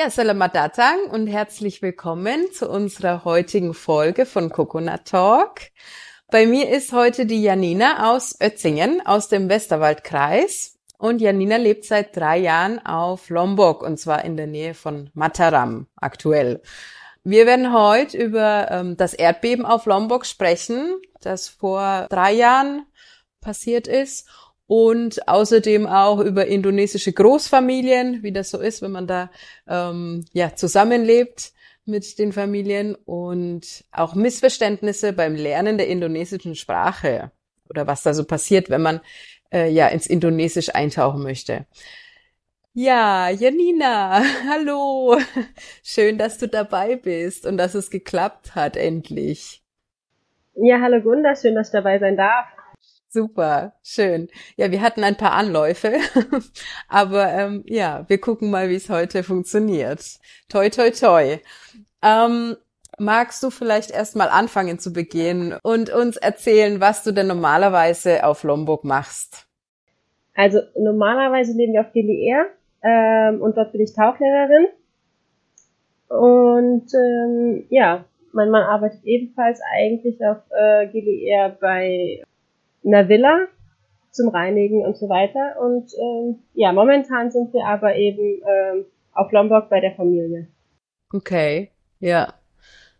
[0.00, 5.60] Ja, Selamat datang und herzlich willkommen zu unserer heutigen Folge von Coconut Talk.
[6.30, 12.16] Bei mir ist heute die Janina aus Ötzingen aus dem Westerwaldkreis und Janina lebt seit
[12.16, 16.62] drei Jahren auf Lombok und zwar in der Nähe von Mataram aktuell.
[17.22, 22.86] Wir werden heute über ähm, das Erdbeben auf Lombok sprechen, das vor drei Jahren
[23.42, 24.26] passiert ist
[24.70, 29.28] und außerdem auch über indonesische Großfamilien, wie das so ist, wenn man da
[29.66, 31.50] ähm, ja zusammenlebt
[31.86, 37.32] mit den Familien und auch Missverständnisse beim Lernen der indonesischen Sprache
[37.68, 39.00] oder was da so passiert, wenn man
[39.52, 41.66] äh, ja ins Indonesisch eintauchen möchte.
[42.72, 45.18] Ja, Janina, hallo.
[45.82, 49.64] Schön, dass du dabei bist und dass es geklappt hat endlich.
[50.54, 52.46] Ja, hallo Gunda, schön, dass ich dabei sein darf.
[53.12, 54.28] Super, schön.
[54.56, 55.94] Ja, wir hatten ein paar Anläufe,
[56.88, 60.00] aber ähm, ja, wir gucken mal, wie es heute funktioniert.
[60.48, 61.38] Toi, toi, toi.
[62.02, 62.56] Ähm,
[63.00, 68.44] magst du vielleicht erstmal anfangen zu begehen und uns erzählen, was du denn normalerweise auf
[68.44, 69.48] Lombok machst?
[70.36, 72.46] Also normalerweise leben wir auf GLR
[72.84, 74.68] ähm, und dort bin ich Tauchlehrerin.
[76.06, 82.22] Und ähm, ja, mein Mann arbeitet ebenfalls eigentlich auf äh, GLR bei
[82.84, 83.46] einer Villa
[84.10, 85.60] zum Reinigen und so weiter.
[85.60, 90.48] Und ähm, ja, momentan sind wir aber eben ähm, auf Lombok bei der Familie.
[91.12, 92.34] Okay, ja.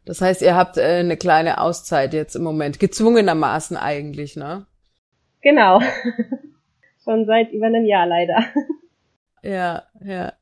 [0.04, 4.66] Das heißt, ihr habt äh, eine kleine Auszeit jetzt im Moment, gezwungenermaßen eigentlich, ne?
[5.42, 5.80] Genau.
[7.04, 8.44] Schon seit über einem Jahr leider.
[9.42, 10.32] Ja, ja.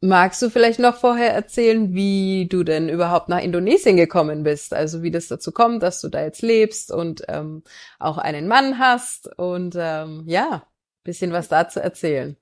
[0.00, 4.72] Magst du vielleicht noch vorher erzählen, wie du denn überhaupt nach Indonesien gekommen bist?
[4.72, 7.64] Also wie das dazu kommt, dass du da jetzt lebst und ähm,
[7.98, 10.62] auch einen Mann hast und ähm, ja,
[11.02, 12.36] bisschen was dazu erzählen.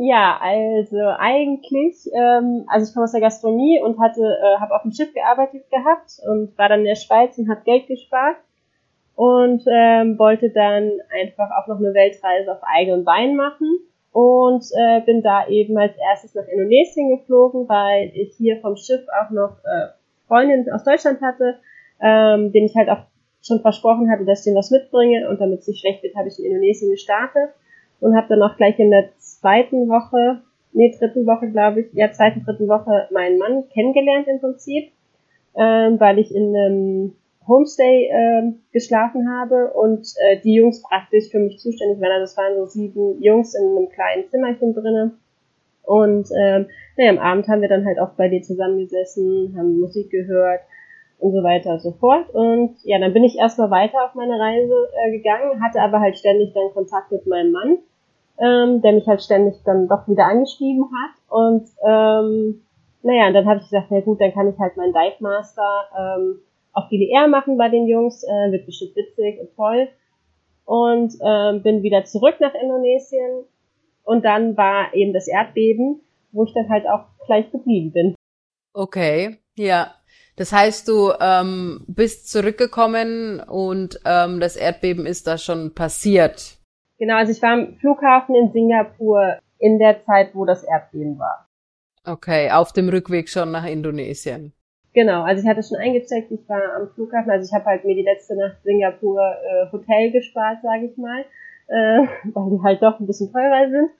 [0.00, 4.82] Ja, also eigentlich, ähm, also ich komme aus der Gastronomie und hatte, äh, habe auf
[4.82, 8.36] dem Schiff gearbeitet gehabt und war dann in der Schweiz und habe Geld gespart
[9.16, 13.80] und ähm, wollte dann einfach auch noch eine Weltreise auf eigenen Beinen machen
[14.12, 19.02] und äh, bin da eben als erstes nach Indonesien geflogen, weil ich hier vom Schiff
[19.20, 19.88] auch noch äh,
[20.26, 21.58] Freundinnen aus Deutschland hatte,
[22.00, 23.04] ähm, denen ich halt auch
[23.42, 25.28] schon versprochen hatte, dass ich denen was mitbringe.
[25.28, 27.50] Und damit es nicht schlecht wird, habe ich in Indonesien gestartet
[28.00, 30.42] und habe dann auch gleich in der zweiten Woche,
[30.72, 34.92] nee, dritten Woche glaube ich, ja, zweiten, dritten Woche meinen Mann kennengelernt im Prinzip,
[35.56, 37.16] ähm, weil ich in einem
[37.48, 42.12] Homestay äh, geschlafen habe und äh, die Jungs praktisch für mich zuständig waren.
[42.12, 45.18] Also es waren so sieben Jungs in einem kleinen Zimmerchen drinnen.
[45.82, 46.66] Und ähm,
[46.96, 50.60] naja, am Abend haben wir dann halt auch bei dir zusammengesessen, haben Musik gehört
[51.18, 52.28] und so weiter und so fort.
[52.34, 56.18] Und ja, dann bin ich erstmal weiter auf meine Reise äh, gegangen, hatte aber halt
[56.18, 57.78] ständig dann Kontakt mit meinem Mann,
[58.38, 61.32] ähm, der mich halt ständig dann doch wieder angeschrieben hat.
[61.32, 62.62] Und ähm,
[63.02, 65.84] naja, und dann habe ich gesagt, na gut, dann kann ich halt meinen Dive Master
[65.98, 66.40] ähm,
[66.78, 69.88] auf DDR machen bei den Jungs, äh, wird bestimmt witzig und toll.
[70.64, 73.44] Und ähm, bin wieder zurück nach Indonesien
[74.04, 78.14] und dann war eben das Erdbeben, wo ich dann halt auch gleich geblieben bin.
[78.74, 79.94] Okay, ja.
[80.36, 86.58] Das heißt, du ähm, bist zurückgekommen und ähm, das Erdbeben ist da schon passiert.
[86.98, 91.48] Genau, also ich war am Flughafen in Singapur in der Zeit, wo das Erdbeben war.
[92.04, 94.52] Okay, auf dem Rückweg schon nach Indonesien.
[94.94, 97.94] Genau, also ich hatte schon eingecheckt, ich war am Flughafen, also ich habe halt mir
[97.94, 101.24] die letzte Nacht Singapur äh, Hotel gespart, sage ich mal,
[101.68, 103.90] äh, weil die halt doch ein bisschen teurer sind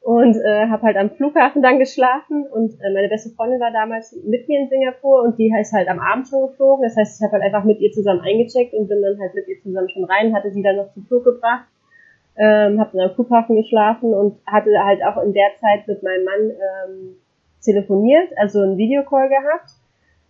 [0.00, 4.18] und äh, habe halt am Flughafen dann geschlafen und äh, meine beste Freundin war damals
[4.24, 7.24] mit mir in Singapur und die ist halt am Abend schon geflogen, das heißt, ich
[7.24, 10.04] habe halt einfach mit ihr zusammen eingecheckt und bin dann halt mit ihr zusammen schon
[10.04, 11.66] rein, hatte sie dann noch zum Flug gebracht,
[12.36, 16.24] ähm, habe dann am Flughafen geschlafen und hatte halt auch in der Zeit mit meinem
[16.24, 17.16] Mann ähm,
[17.62, 19.70] telefoniert, also einen Videocall gehabt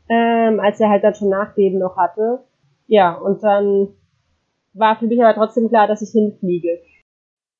[0.08, 2.40] ähm, als er halt dann schon Nachbeben noch hatte.
[2.86, 3.88] Ja, und dann
[4.74, 6.80] war für mich aber trotzdem klar, dass ich hinfliege.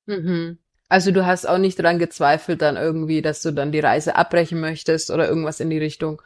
[0.05, 0.57] Mhm.
[0.89, 4.59] Also du hast auch nicht daran gezweifelt dann irgendwie, dass du dann die Reise abbrechen
[4.59, 6.21] möchtest oder irgendwas in die Richtung?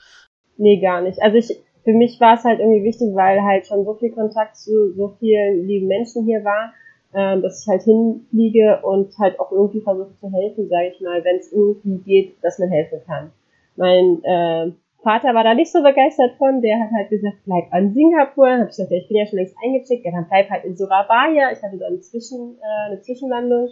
[0.57, 1.21] Nee, gar nicht.
[1.21, 4.57] Also ich für mich war es halt irgendwie wichtig, weil halt schon so viel Kontakt
[4.57, 6.73] zu so vielen lieben Menschen hier war,
[7.13, 11.23] äh, dass ich halt hinfliege und halt auch irgendwie versuche zu helfen, sage ich mal,
[11.23, 13.31] wenn es irgendwie geht, dass man helfen kann.
[13.77, 14.73] Mein äh,
[15.03, 18.49] Vater war da nicht so begeistert von, der hat halt gesagt, bleib an Singapur.
[18.49, 21.51] Hab ich gesagt, ich bin ja schon längst eingecheckt, ja, dann bleib halt in Surabaya.
[21.51, 23.69] Ich hatte dann eine, Zwischen, äh, eine Zwischenlandung.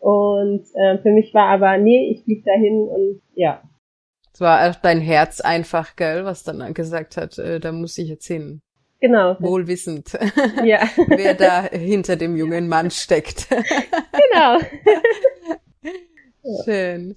[0.00, 3.62] Und äh, für mich war aber, nee, ich flieg dahin und ja,
[4.38, 8.08] es war auch dein Herz einfach, gell, was dann gesagt hat, äh, da muss ich
[8.08, 8.62] jetzt hin.
[9.00, 9.36] Genau.
[9.40, 10.16] Wohlwissend,
[10.64, 10.78] ja.
[11.08, 13.48] wer da hinter dem jungen Mann steckt.
[13.50, 14.60] genau.
[16.64, 17.16] Schön.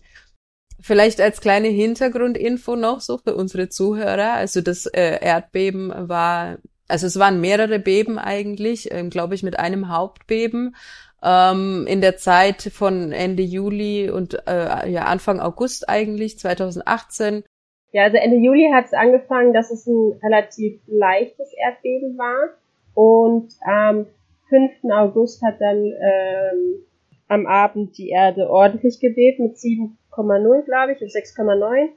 [0.81, 4.33] Vielleicht als kleine Hintergrundinfo noch so für unsere Zuhörer.
[4.33, 6.57] Also das äh, Erdbeben war,
[6.87, 10.75] also es waren mehrere Beben eigentlich, ähm, glaube ich, mit einem Hauptbeben
[11.23, 17.43] ähm, in der Zeit von Ende Juli und äh, ja Anfang August eigentlich 2018.
[17.91, 22.55] Ja, also Ende Juli hat es angefangen, dass es ein relativ leichtes Erdbeben war
[22.93, 24.07] und am
[24.49, 24.91] 5.
[24.91, 26.85] August hat dann ähm,
[27.27, 29.57] am Abend die Erde ordentlich gebebt mit
[30.11, 31.89] 7,0, glaube ich, und 6,9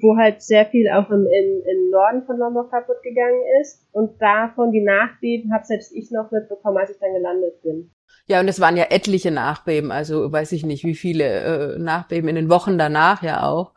[0.00, 3.86] wo halt sehr viel auch im, im, im Norden von Lombok kaputt gegangen ist.
[3.92, 7.90] Und davon die Nachbeben habe selbst ich noch mitbekommen, als ich dann gelandet bin.
[8.26, 11.24] Ja, und es waren ja etliche Nachbeben, also weiß ich nicht, wie viele
[11.74, 13.72] äh, Nachbeben in den Wochen danach ja auch.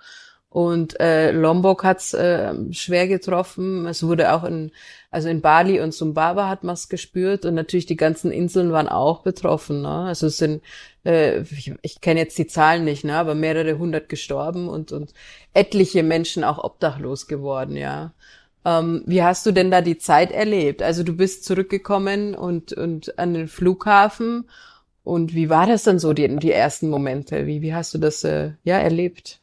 [0.56, 3.86] Und äh, Lombok hat's äh, schwer getroffen.
[3.88, 4.72] Es wurde auch in,
[5.12, 8.88] also in Bali und Sumbawa hat man es gespürt und natürlich die ganzen Inseln waren
[8.88, 9.82] auch betroffen.
[9.82, 9.90] Ne?
[9.90, 10.64] Also es sind,
[11.04, 13.18] äh, ich, ich kenne jetzt die Zahlen nicht, ne?
[13.18, 15.14] aber mehrere hundert gestorben und, und
[15.54, 18.14] etliche Menschen auch obdachlos geworden, ja.
[18.64, 20.82] Ähm, wie hast du denn da die Zeit erlebt?
[20.82, 24.50] Also du bist zurückgekommen und, und an den Flughafen.
[25.04, 27.46] Und wie war das dann so, die, die ersten Momente?
[27.46, 29.42] Wie, wie hast du das äh, ja erlebt?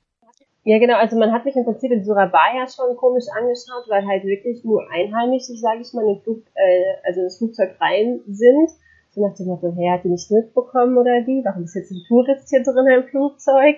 [0.64, 0.96] Ja, genau.
[0.96, 4.88] Also man hat mich im Prinzip in Surabaya schon komisch angeschaut, weil halt wirklich nur
[4.92, 8.70] Einheimische, sage ich mal, in Flug, äh, also ins Flugzeug rein sind.
[9.10, 11.44] So nach dem Motto, hey, hat die nicht mitbekommen oder wie?
[11.44, 13.76] Warum ist jetzt ein Tourist hier drin im Flugzeug?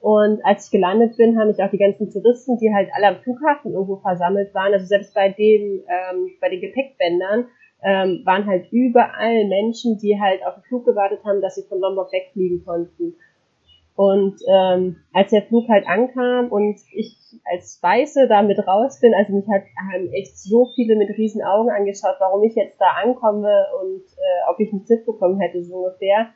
[0.00, 3.22] Und als ich gelandet bin, haben mich auch die ganzen Touristen, die halt alle am
[3.22, 7.46] Flughafen irgendwo versammelt waren, also selbst bei den, ähm, bei den Gepäckbändern,
[7.82, 11.80] ähm, waren halt überall Menschen, die halt auf den Flug gewartet haben, dass sie von
[11.80, 13.14] Lombok wegfliegen konnten.
[13.96, 17.16] Und ähm, als der Flug halt ankam und ich
[17.52, 19.62] als Weiße da mit raus bin, also mich hat,
[19.92, 24.50] haben echt so viele mit riesen Augen angeschaut, warum ich jetzt da ankomme und äh,
[24.50, 26.28] ob ich einen Zip bekommen hätte, so ungefähr.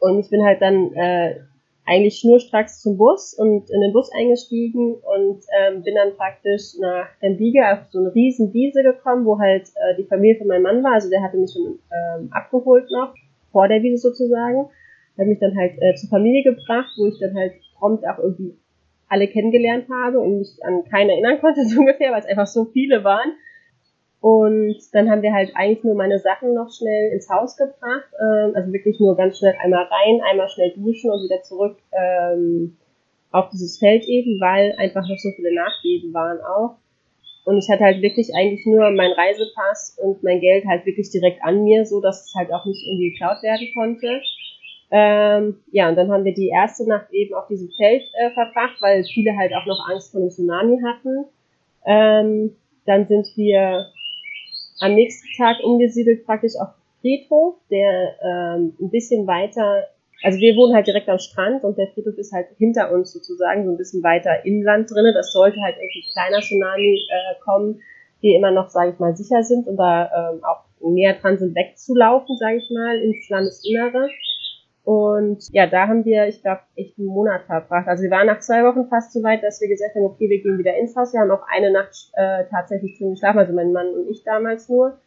[0.00, 1.40] Und ich bin halt dann äh,
[1.86, 7.06] eigentlich schnurstracks zum Bus und in den Bus eingestiegen und ähm, bin dann praktisch nach
[7.20, 10.82] Rembige auf so eine riesen Wiese gekommen, wo halt äh, die Familie von meinem Mann
[10.82, 10.92] war.
[10.92, 13.14] Also der hatte mich schon ähm, abgeholt noch,
[13.52, 14.70] vor der Wiese sozusagen.
[15.18, 18.56] Hat mich dann halt äh, zur Familie gebracht, wo ich dann halt prompt auch irgendwie
[19.08, 22.64] alle kennengelernt habe und mich an keinen erinnern konnte, so ungefähr, weil es einfach so
[22.66, 23.32] viele waren.
[24.20, 28.08] Und dann haben wir halt eigentlich nur meine Sachen noch schnell ins Haus gebracht.
[28.18, 32.78] Ähm, also wirklich nur ganz schnell einmal rein, einmal schnell duschen und wieder zurück ähm,
[33.32, 36.76] auf dieses Feld eben, weil einfach noch so viele Nachbeben waren auch.
[37.44, 41.44] Und ich hatte halt wirklich eigentlich nur meinen Reisepass und mein Geld halt wirklich direkt
[41.44, 44.22] an mir, so dass es halt auch nicht irgendwie geklaut werden konnte.
[44.90, 48.76] Ähm, ja, und dann haben wir die erste Nacht eben auf diesem Feld äh, verbracht,
[48.80, 51.24] weil viele halt auch noch Angst vor einem Tsunami hatten.
[51.86, 53.86] Ähm, dann sind wir
[54.80, 56.68] am nächsten Tag umgesiedelt praktisch auf
[57.00, 59.84] Friedhof, der ähm, ein bisschen weiter,
[60.22, 63.64] also wir wohnen halt direkt am Strand und der Friedhof ist halt hinter uns sozusagen,
[63.64, 65.12] so ein bisschen weiter inland drinne.
[65.12, 67.80] Das sollte halt irgendwie kleiner Tsunami äh, kommen,
[68.22, 71.54] die immer noch, sage ich mal, sicher sind und da ähm, auch näher dran sind,
[71.54, 74.08] wegzulaufen, sage ich mal, ins Landesinnere.
[74.84, 77.88] Und ja, da haben wir, ich glaube, echt einen Monat verbracht.
[77.88, 80.42] Also wir waren nach zwei Wochen fast so weit, dass wir gesagt haben, okay, wir
[80.42, 81.14] gehen wieder ins Haus.
[81.14, 84.68] Wir haben auch eine Nacht äh, tatsächlich drin geschlafen, also mein Mann und ich damals
[84.68, 84.98] nur.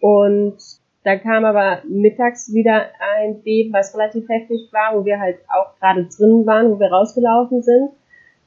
[0.00, 0.58] Und
[1.04, 5.74] dann kam aber mittags wieder ein Beben, was relativ heftig war, wo wir halt auch
[5.78, 7.90] gerade drin waren, wo wir rausgelaufen sind.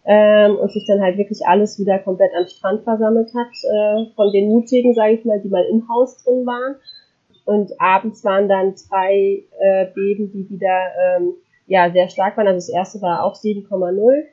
[0.06, 4.32] Ähm, und sich dann halt wirklich alles wieder komplett am Strand versammelt hat, äh, von
[4.32, 6.76] den Mutigen, sage ich mal, die mal im Haus drin waren.
[7.48, 11.34] Und abends waren dann zwei äh, Beben, die wieder ähm,
[11.66, 12.46] ja sehr stark waren.
[12.46, 14.24] Also das erste war auch 7,0.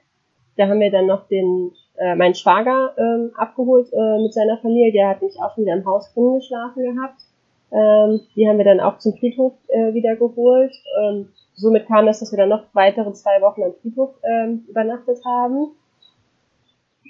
[0.57, 4.91] Da haben wir dann noch den äh, meinen Schwager ähm, abgeholt äh, mit seiner Familie.
[4.91, 7.21] Der hat mich auch schon wieder im Haus drin geschlafen gehabt.
[7.71, 10.75] Ähm, die haben wir dann auch zum Friedhof äh, wieder geholt.
[11.01, 15.25] Ähm, somit kam es, dass wir dann noch weitere zwei Wochen am Friedhof ähm, übernachtet
[15.25, 15.69] haben.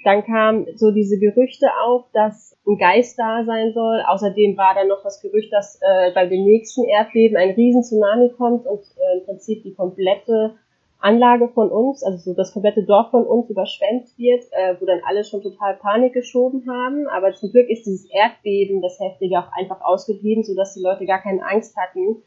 [0.05, 4.03] Dann kam so diese Gerüchte auf, dass ein Geist da sein soll.
[4.05, 8.29] Außerdem war dann noch das Gerücht, dass äh, bei dem nächsten Erdbeben ein riesen Tsunami
[8.29, 10.53] kommt und äh, im Prinzip die komplette
[10.99, 15.01] Anlage von uns, also so das komplette Dorf von uns überschwemmt wird, äh, wo dann
[15.07, 17.07] alle schon total Panik geschoben haben.
[17.07, 21.23] Aber zum Glück ist dieses Erdbeben, das heftige, auch einfach ausgeblieben, sodass die Leute gar
[21.23, 22.21] keine Angst hatten.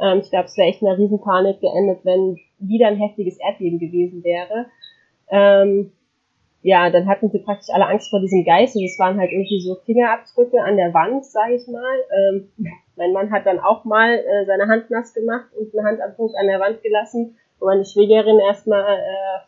[0.00, 4.24] Ähm, ich glaube, es wäre echt eine Riesenpanik geendet, wenn wieder ein heftiges Erdbeben gewesen
[4.24, 4.66] wäre.
[5.30, 5.92] Ähm,
[6.62, 8.76] ja, dann hatten sie praktisch alle Angst vor diesem Geist.
[8.76, 11.96] Und es waren halt irgendwie so Fingerabdrücke an der Wand, sage ich mal.
[12.18, 12.52] Ähm,
[12.96, 16.46] mein Mann hat dann auch mal äh, seine Hand nass gemacht und einen Handabdruck an
[16.46, 19.40] der Wand gelassen, wo meine Schwägerin erstmal äh,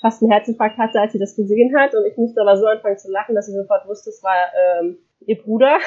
[0.00, 1.94] fast einen Herzinfarkt hatte, als sie das gesehen hat.
[1.94, 4.50] Und ich musste aber so anfangen zu lachen, dass sie sofort wusste, es war
[4.80, 5.78] ähm, ihr Bruder.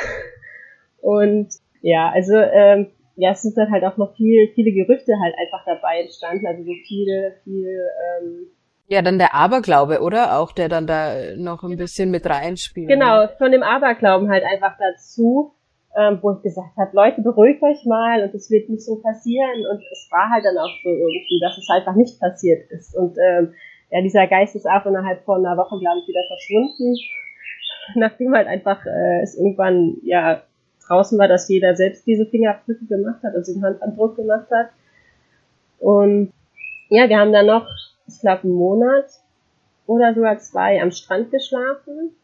[1.02, 1.50] Und
[1.82, 5.66] ja, also ähm, ja, es sind dann halt auch noch viel, viele Gerüchte halt einfach
[5.66, 6.46] dabei entstanden.
[6.46, 7.90] Also so viele, viel
[8.22, 8.48] ähm,
[8.92, 10.38] ja, dann der Aberglaube, oder?
[10.38, 12.90] Auch der dann da noch ein bisschen mit reinspielt.
[12.90, 15.54] Genau, von dem Aberglauben halt einfach dazu,
[15.96, 19.66] ähm, wo ich gesagt habe, Leute, beruhigt euch mal und es wird nicht so passieren.
[19.72, 22.94] Und es war halt dann auch so irgendwie, dass es einfach nicht passiert ist.
[22.94, 23.54] Und ähm,
[23.92, 26.94] ja, dieser Geist ist auch innerhalb von einer Woche, glaube ich, wieder verschwunden.
[27.96, 30.44] Nachdem halt einfach äh, es irgendwann ja
[30.86, 34.72] draußen war, dass jeder selbst diese Fingerabdrücke gemacht hat, also den Handabdruck gemacht hat.
[35.80, 36.34] Und
[36.90, 37.66] ja, wir haben dann noch
[38.08, 39.06] ich glaube, einen Monat
[39.88, 42.16] oder sogar zwei am Strand geschlafen,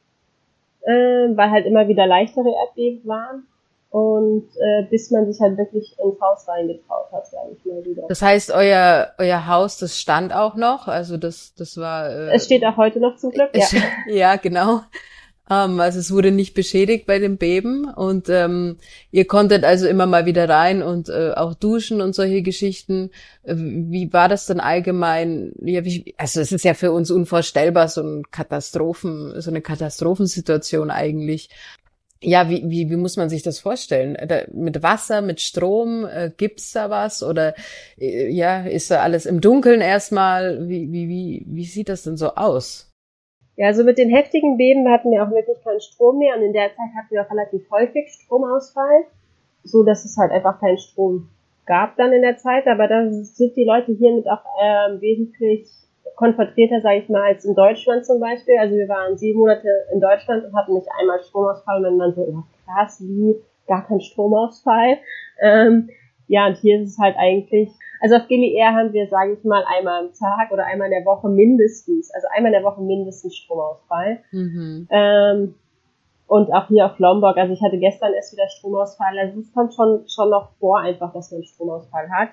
[0.81, 3.47] äh, weil halt immer wieder leichtere Erdbeben waren.
[3.89, 8.03] Und äh, bis man sich halt wirklich ins Haus reingetraut hat, sage ich mal wieder.
[8.09, 12.09] Das heißt, euer euer Haus, das stand auch noch, also das das war.
[12.09, 13.49] Äh, es steht auch heute noch zum Glück.
[13.53, 13.65] Ja,
[14.07, 14.81] ja genau.
[15.49, 18.77] Ähm, also es wurde nicht beschädigt bei dem Beben und ähm,
[19.11, 23.11] ihr konntet also immer mal wieder rein und äh, auch duschen und solche Geschichten.
[23.43, 25.53] Äh, wie war das dann allgemein?
[25.61, 30.91] Ja, wie, also es ist ja für uns unvorstellbar so ein Katastrophen, so eine Katastrophensituation
[30.91, 31.49] eigentlich.
[32.21, 34.17] Ja, wie, wie, wie muss man sich das vorstellen?
[34.51, 37.21] Mit Wasser, mit Strom, äh, gibt's da was?
[37.21, 37.53] Oder
[37.99, 40.67] äh, ja, ist da alles im Dunkeln erstmal?
[40.67, 42.86] Wie, wie, wie, wie sieht das denn so aus?
[43.57, 46.53] Ja, also mit den heftigen Beben hatten wir auch wirklich keinen Strom mehr und in
[46.53, 49.05] der Zeit hatten wir auch relativ häufig Stromausfall,
[49.63, 51.29] so dass es halt einfach keinen Strom
[51.67, 55.67] gab dann in der Zeit, aber da sind die Leute hiermit auch ähm, wesentlich
[56.15, 58.57] konzentrierter, sage ich mal, als in Deutschland zum Beispiel.
[58.57, 61.81] Also wir waren sieben Monate in Deutschland und hatten nicht einmal Stromausfall.
[61.81, 63.35] Mein Mann so, ja, krass, wie,
[63.67, 64.97] gar kein Stromausfall.
[65.41, 65.89] Ähm,
[66.27, 67.69] ja, und hier ist es halt eigentlich,
[68.01, 71.05] also auf GLR haben wir, sage ich mal, einmal am Tag oder einmal in der
[71.05, 74.19] Woche mindestens, also einmal in der Woche mindestens Stromausfall.
[74.31, 74.87] Mhm.
[74.91, 75.55] Ähm,
[76.27, 79.73] und auch hier auf Lombok, also ich hatte gestern erst wieder Stromausfall, also es kommt
[79.73, 82.29] schon, schon noch vor einfach, dass man Stromausfall hat.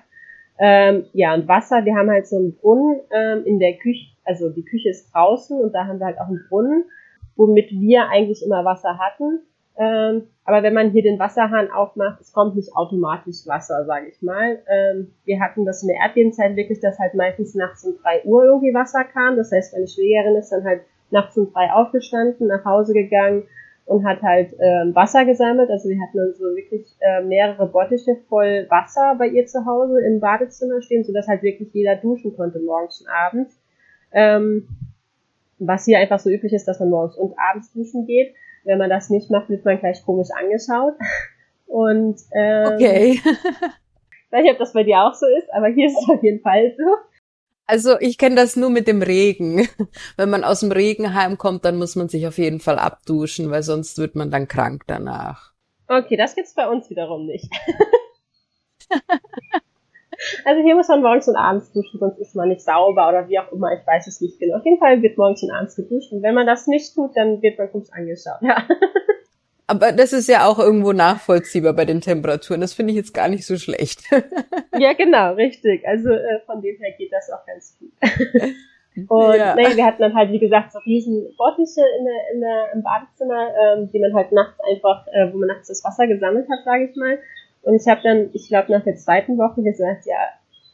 [0.57, 4.49] Ähm, ja, und Wasser, wir haben halt so einen Brunnen ähm, in der Küche, also
[4.49, 6.85] die Küche ist draußen und da haben wir halt auch einen Brunnen,
[7.35, 9.41] womit wir eigentlich immer Wasser hatten.
[9.77, 14.21] Ähm, aber wenn man hier den Wasserhahn aufmacht, es kommt nicht automatisch Wasser, sage ich
[14.21, 14.59] mal.
[14.69, 18.45] Ähm, wir hatten das in der Erdbebenzeit wirklich, dass halt meistens nachts um drei Uhr
[18.45, 19.35] irgendwie Wasser kam.
[19.37, 23.43] Das heißt, meine Schwägerin ist dann halt nachts um drei aufgestanden, nach Hause gegangen
[23.85, 25.69] und hat halt ähm, Wasser gesammelt.
[25.69, 30.01] Also wir hatten dann so wirklich äh, mehrere Bottiche voll Wasser bei ihr zu Hause
[30.05, 33.59] im Badezimmer stehen, sodass halt wirklich jeder duschen konnte morgens und abends.
[34.11, 34.67] Ähm,
[35.59, 38.33] was hier einfach so üblich ist, dass man morgens und abends duschen geht.
[38.65, 40.95] Wenn man das nicht macht, wird man gleich komisch angeschaut.
[41.67, 43.21] Und ähm, okay.
[43.23, 46.21] ich weiß nicht, ob das bei dir auch so ist, aber hier ist es auf
[46.23, 46.83] jeden Fall so.
[47.67, 49.67] Also ich kenne das nur mit dem Regen.
[50.17, 53.63] Wenn man aus dem Regen heimkommt, dann muss man sich auf jeden Fall abduschen, weil
[53.63, 55.53] sonst wird man dann krank danach.
[55.87, 57.49] Okay, das gibt's bei uns wiederum nicht.
[60.45, 63.39] Also hier muss man morgens und abends duschen, sonst ist man nicht sauber oder wie
[63.39, 64.57] auch immer, ich weiß es nicht genau.
[64.57, 67.41] Auf jeden Fall wird morgens und abends geduscht und wenn man das nicht tut, dann
[67.41, 68.41] wird man kurz angeschaut.
[68.41, 68.63] Ja.
[69.67, 72.61] Aber das ist ja auch irgendwo nachvollziehbar bei den Temperaturen.
[72.61, 74.03] Das finde ich jetzt gar nicht so schlecht.
[74.77, 75.87] ja, genau, richtig.
[75.87, 77.91] Also äh, von dem her geht das auch ganz gut.
[79.09, 79.55] Und ja.
[79.55, 82.83] nee, wir hatten dann halt, wie gesagt, so riesen Bottiche in der, in der, im
[82.83, 86.63] Badezimmer, ähm, die man halt nachts einfach, äh, wo man nachts das Wasser gesammelt hat,
[86.63, 87.19] sage ich mal.
[87.65, 90.29] Und ich habe dann, ich glaube, nach der zweiten Woche gesagt, ja,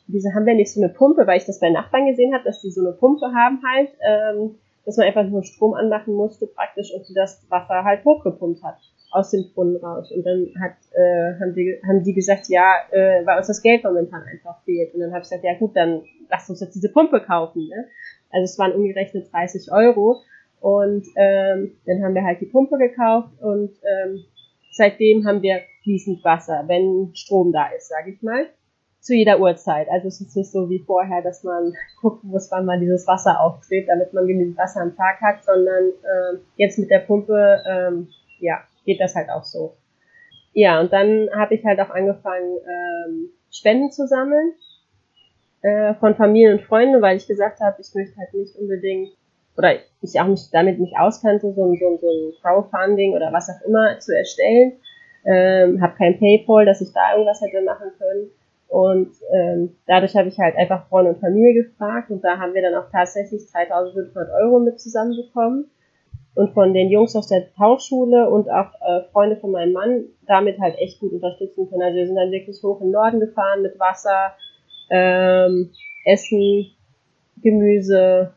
[0.08, 2.62] wieso haben wir nicht so eine Pumpe, weil ich das bei Nachbarn gesehen habe, dass
[2.62, 4.56] die so eine Pumpe haben halt, ähm,
[4.86, 8.78] dass man einfach nur Strom anmachen musste praktisch und das Wasser halt hochgepumpt hat
[9.12, 10.12] aus dem Brunnen raus.
[10.12, 13.84] Und dann hat, äh, haben, die, haben die gesagt, ja, äh, weil uns das Geld
[13.84, 14.94] momentan einfach fehlt.
[14.94, 17.68] Und dann habe ich gesagt, ja gut, dann lasst uns jetzt diese Pumpe kaufen.
[17.68, 17.88] Ne?
[18.32, 20.22] Also es waren umgerechnet 30 Euro.
[20.62, 24.24] Und ähm, dann haben wir halt die Pumpe gekauft und ähm,
[24.72, 28.48] seitdem haben wir fließend Wasser, wenn Strom da ist, sage ich mal.
[29.00, 29.88] Zu jeder Uhrzeit.
[29.90, 33.40] Also es ist nicht so wie vorher, dass man gucken muss, wann man dieses Wasser
[33.42, 38.10] auftritt, damit man genügend Wasser am Tag hat, sondern äh, jetzt mit der Pumpe, ähm,
[38.40, 39.76] ja, geht das halt auch so.
[40.54, 44.54] Ja, und dann habe ich halt auch angefangen, ähm, Spenden zu sammeln.
[45.62, 49.12] äh, von Familie und Freunden, weil ich gesagt habe, ich möchte halt nicht unbedingt
[49.58, 53.68] oder ich auch nicht damit nicht auskannte, so, so, so ein Crowdfunding oder was auch
[53.68, 54.74] immer zu erstellen.
[55.24, 58.32] Ähm, habe kein PayPal, dass ich da irgendwas hätte machen können.
[58.68, 62.62] Und ähm, dadurch habe ich halt einfach Freunde und Familie gefragt und da haben wir
[62.62, 65.70] dann auch tatsächlich 3500 Euro mit zusammenbekommen.
[66.34, 70.58] Und von den Jungs aus der Tauchschule und auch äh, Freunde von meinem Mann damit
[70.62, 71.82] halt echt gut unterstützen können.
[71.82, 74.32] Also wir sind dann wirklich hoch in den Norden gefahren mit Wasser,
[74.90, 75.72] ähm,
[76.06, 76.68] Essen,
[77.44, 78.32] Gemüse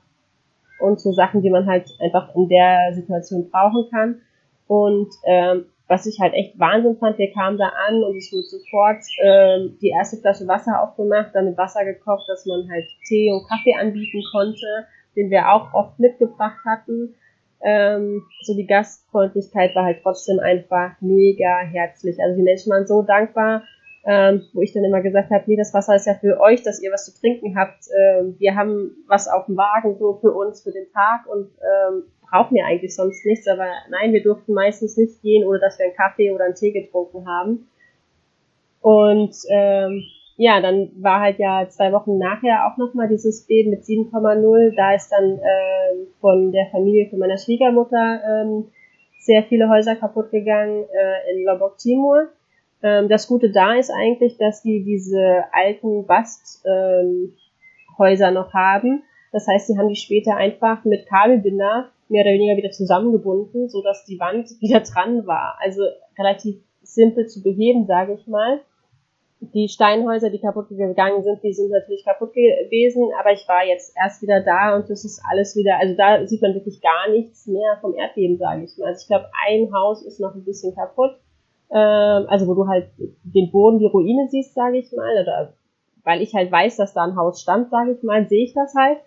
[0.84, 4.20] und so Sachen, die man halt einfach in der Situation brauchen kann.
[4.66, 8.42] Und ähm, was ich halt echt Wahnsinn fand, wir kamen da an und es wurde
[8.44, 13.30] sofort ähm, die erste Flasche Wasser aufgemacht, dann mit Wasser gekocht, dass man halt Tee
[13.30, 14.86] und Kaffee anbieten konnte,
[15.16, 17.14] den wir auch oft mitgebracht hatten.
[17.62, 22.16] Ähm, so die Gastfreundlichkeit war halt trotzdem einfach mega herzlich.
[22.20, 23.62] Also die Menschen waren so dankbar,
[24.06, 26.82] ähm, wo ich dann immer gesagt habe, nee, das Wasser ist ja für euch, dass
[26.82, 27.84] ihr was zu trinken habt.
[27.98, 32.04] Ähm, wir haben was auf dem Wagen so für uns, für den Tag und ähm,
[32.30, 33.48] brauchen ja eigentlich sonst nichts.
[33.48, 36.72] Aber nein, wir durften meistens nicht gehen, ohne dass wir einen Kaffee oder einen Tee
[36.72, 37.68] getrunken haben.
[38.82, 40.02] Und ähm,
[40.36, 44.74] ja, dann war halt ja zwei Wochen nachher auch nochmal dieses Beben mit 7,0.
[44.76, 48.66] Da ist dann ähm, von der Familie von meiner Schwiegermutter ähm,
[49.20, 52.28] sehr viele Häuser kaputt gegangen äh, in Lombok Timur.
[52.84, 59.02] Ähm, das Gute da ist eigentlich, dass die diese alten Basthäuser ähm, noch haben.
[59.32, 63.82] Das heißt, die haben die später einfach mit Kabelbinder mehr oder weniger wieder zusammengebunden, so
[63.82, 65.56] dass die Wand wieder dran war.
[65.60, 65.82] Also
[66.18, 68.60] relativ simpel zu beheben, sage ich mal.
[69.40, 73.94] Die Steinhäuser, die kaputt gegangen sind, die sind natürlich kaputt gewesen, aber ich war jetzt
[73.96, 77.46] erst wieder da und das ist alles wieder, also da sieht man wirklich gar nichts
[77.46, 78.88] mehr vom Erdbeben, sage ich mal.
[78.88, 81.18] Also ich glaube, ein Haus ist noch ein bisschen kaputt,
[81.74, 82.88] ähm, also wo du halt
[83.24, 85.52] den Boden, die Ruine siehst, sage ich mal, oder
[86.04, 88.74] weil ich halt weiß, dass da ein Haus stand, sage ich mal, sehe ich das
[88.74, 88.98] halt.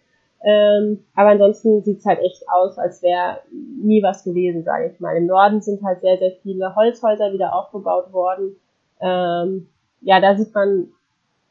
[0.43, 5.15] Ähm, aber ansonsten sieht's halt echt aus, als wäre nie was gewesen, sage ich mal.
[5.15, 8.56] Im Norden sind halt sehr, sehr viele Holzhäuser wieder aufgebaut worden.
[8.99, 9.67] Ähm,
[10.01, 10.89] ja, da sieht man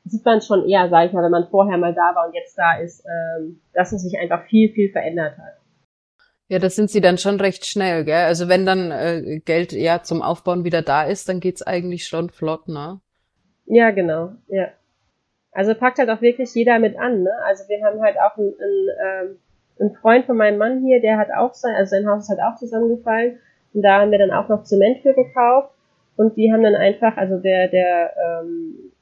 [0.06, 2.56] sieht man schon eher, sage ich mal, wenn man vorher mal da war und jetzt
[2.56, 5.54] da ist, ähm, dass es sich einfach viel, viel verändert hat.
[6.48, 8.24] Ja, das sind sie dann schon recht schnell, gell?
[8.24, 12.30] Also wenn dann äh, Geld ja zum Aufbauen wieder da ist, dann geht's eigentlich schon
[12.30, 13.00] flott, ne?
[13.64, 14.68] Ja, genau, ja.
[15.50, 17.32] Also packt halt auch wirklich jeder mit an, ne?
[17.44, 19.38] Also wir haben halt auch einen, einen, ähm,
[19.80, 22.40] einen Freund von meinem Mann hier, der hat auch sein, also sein Haus ist halt
[22.40, 23.40] auch zusammengefallen
[23.74, 25.74] und da haben wir dann auch noch Zement für gekauft
[26.16, 28.92] und die haben dann einfach, also der, der ähm,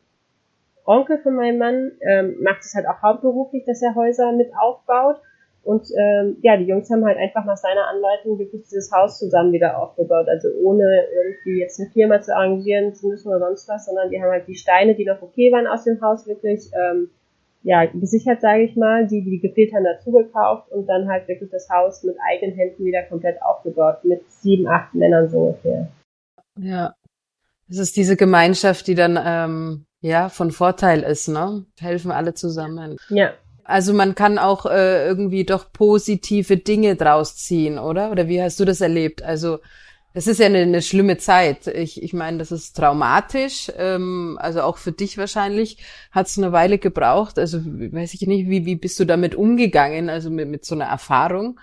[0.87, 5.21] Onkel von meinem Mann ähm, macht es halt auch hauptberuflich, dass er Häuser mit aufbaut
[5.65, 9.53] und ähm, ja, die Jungs haben halt einfach nach seiner Anleitung wirklich dieses Haus zusammen
[9.53, 10.29] wieder aufgebaut.
[10.29, 14.23] Also ohne irgendwie jetzt eine Firma zu arrangieren zu müssen oder sonst was, sondern die
[14.23, 17.11] haben halt die Steine, die noch okay waren aus dem Haus, wirklich ähm,
[17.63, 21.51] ja, gesichert, sage ich mal, die, die gefehlt haben, dazu gekauft und dann halt wirklich
[21.51, 25.89] das Haus mit eigenen Händen wieder komplett aufgebaut, mit sieben, acht Männern so ungefähr.
[26.59, 26.95] Ja.
[27.71, 31.65] Es ist diese Gemeinschaft, die dann ähm, ja von Vorteil ist, ne?
[31.81, 32.99] Helfen alle zusammen.
[33.09, 33.33] Ja,
[33.65, 38.11] also man kann auch äh, irgendwie doch positive Dinge draus ziehen, oder?
[38.11, 39.23] Oder wie hast du das erlebt?
[39.23, 39.59] Also
[40.13, 41.67] es ist ja eine, eine schlimme Zeit.
[41.67, 43.73] Ich, ich meine, das ist traumatisch.
[43.77, 45.79] Ähm, also auch für dich wahrscheinlich
[46.13, 47.39] hat es eine Weile gebraucht.
[47.39, 50.09] Also weiß ich nicht, wie, wie bist du damit umgegangen?
[50.09, 51.59] Also mit, mit so einer Erfahrung.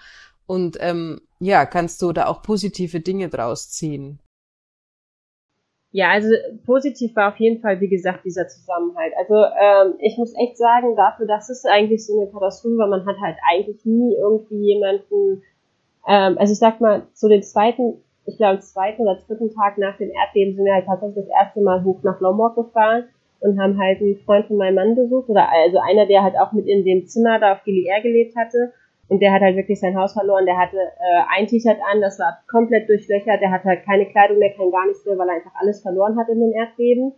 [0.47, 4.19] Und ähm, ja, kannst du da auch positive Dinge draus ziehen?
[5.93, 6.29] Ja, also
[6.65, 9.13] positiv war auf jeden Fall, wie gesagt, dieser Zusammenhalt.
[9.17, 13.05] Also ähm, ich muss echt sagen, dafür, dass es eigentlich so eine Katastrophe war, man
[13.05, 15.43] hat halt eigentlich nie irgendwie jemanden,
[16.07, 19.97] ähm, also ich sag mal, so den zweiten, ich glaube, zweiten oder dritten Tag nach
[19.97, 23.09] dem Erdbeben sind wir halt tatsächlich das erste Mal hoch nach Lombok gefahren
[23.41, 26.53] und haben halt einen Freund von meinem Mann besucht, oder also einer, der halt auch
[26.53, 28.71] mit in dem Zimmer da auf Gili gelebt hatte.
[29.11, 30.45] Und der hat halt wirklich sein Haus verloren.
[30.45, 33.41] Der hatte äh, ein T-Shirt an, das war komplett durchlöchert.
[33.41, 36.17] Der hatte halt keine Kleidung mehr, kein gar nichts mehr, weil er einfach alles verloren
[36.17, 37.11] hat in dem Erdbeben.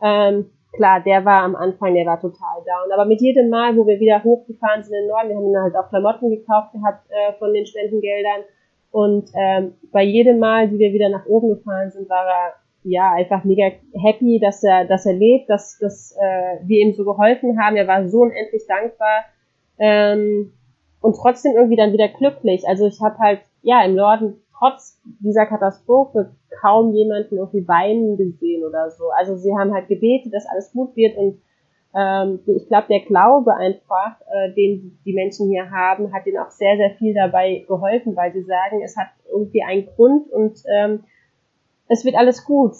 [0.00, 2.92] Ähm, klar, der war am Anfang, der war total down.
[2.92, 5.62] Aber mit jedem Mal, wo wir wieder hochgefahren sind in den Norden, wir haben dann
[5.64, 8.42] halt auch Klamotten gekauft gehabt äh, von den Spendengeldern.
[8.92, 13.10] Und ähm, bei jedem Mal, wie wir wieder nach oben gefahren sind, war er ja
[13.10, 17.60] einfach mega happy, dass er, dass er lebt, dass, dass äh, wir ihm so geholfen
[17.60, 17.74] haben.
[17.74, 19.24] Er war so unendlich dankbar.
[19.80, 20.52] Ähm,
[21.00, 22.66] und trotzdem irgendwie dann wieder glücklich.
[22.68, 28.64] Also ich habe halt, ja, im Norden trotz dieser Katastrophe kaum jemanden irgendwie weinen gesehen
[28.64, 29.04] oder so.
[29.16, 31.40] Also sie haben halt gebetet, dass alles gut wird und
[31.94, 36.50] ähm, ich glaube, der Glaube einfach, äh, den die Menschen hier haben, hat ihnen auch
[36.50, 41.04] sehr, sehr viel dabei geholfen, weil sie sagen, es hat irgendwie einen Grund und ähm,
[41.88, 42.74] es wird alles gut.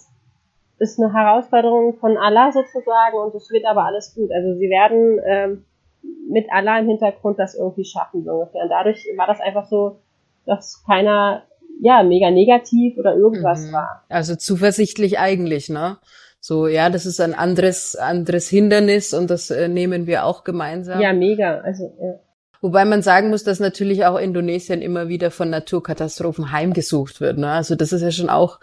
[0.78, 4.30] ist eine Herausforderung von Allah sozusagen und es wird aber alles gut.
[4.30, 5.64] Also sie werden ähm,
[6.02, 8.62] mit Allah im Hintergrund das irgendwie schaffen, so ungefähr.
[8.62, 10.00] Und dadurch war das einfach so,
[10.46, 11.44] dass keiner,
[11.80, 13.72] ja, mega negativ oder irgendwas mhm.
[13.72, 14.04] war.
[14.08, 15.98] Also zuversichtlich eigentlich, ne?
[16.42, 21.00] So, ja, das ist ein anderes, anderes Hindernis und das äh, nehmen wir auch gemeinsam.
[21.00, 21.58] Ja, mega.
[21.58, 22.14] Also, ja.
[22.62, 27.38] Wobei man sagen muss, dass natürlich auch Indonesien immer wieder von Naturkatastrophen heimgesucht wird.
[27.38, 27.50] Ne?
[27.50, 28.58] Also das ist ja schon auch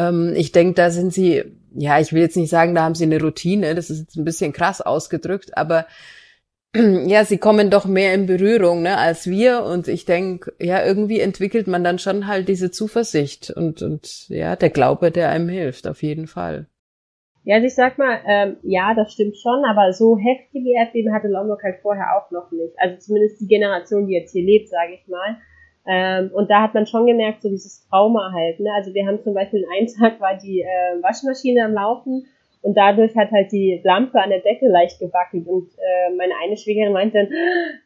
[0.00, 3.04] ähm, ich denke, da sind sie, ja, ich will jetzt nicht sagen, da haben sie
[3.04, 5.86] eine Routine, das ist jetzt ein bisschen krass ausgedrückt, aber
[7.06, 11.20] ja, sie kommen doch mehr in Berührung ne, als wir und ich denke, ja, irgendwie
[11.20, 15.88] entwickelt man dann schon halt diese Zuversicht und, und ja, der Glaube, der einem hilft,
[15.88, 16.66] auf jeden Fall.
[17.42, 21.28] Ja, also ich sag mal, ähm, ja, das stimmt schon, aber so heftige Erdbeben hatte
[21.28, 22.74] Lombok halt vorher auch noch nicht.
[22.78, 25.38] Also zumindest die Generation, die jetzt hier lebt, sage ich mal.
[25.86, 28.60] Ähm, und da hat man schon gemerkt, so dieses Trauma halt.
[28.60, 28.70] Ne?
[28.76, 32.26] Also wir haben zum Beispiel einen Tag war die äh, Waschmaschine am Laufen
[32.62, 36.56] und dadurch hat halt die Lampe an der Decke leicht gewackelt und äh, meine eine
[36.56, 37.28] Schwägerin meinte dann,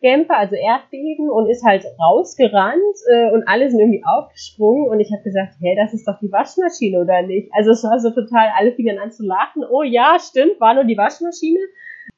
[0.00, 5.12] Gemper, also Erdbeben und ist halt rausgerannt äh, und alle sind irgendwie aufgesprungen und ich
[5.12, 7.50] habe gesagt, hey, das ist doch die Waschmaschine oder nicht?
[7.52, 10.84] Also es war so total, alle fingen an zu lachen, oh ja, stimmt, war nur
[10.84, 11.60] die Waschmaschine.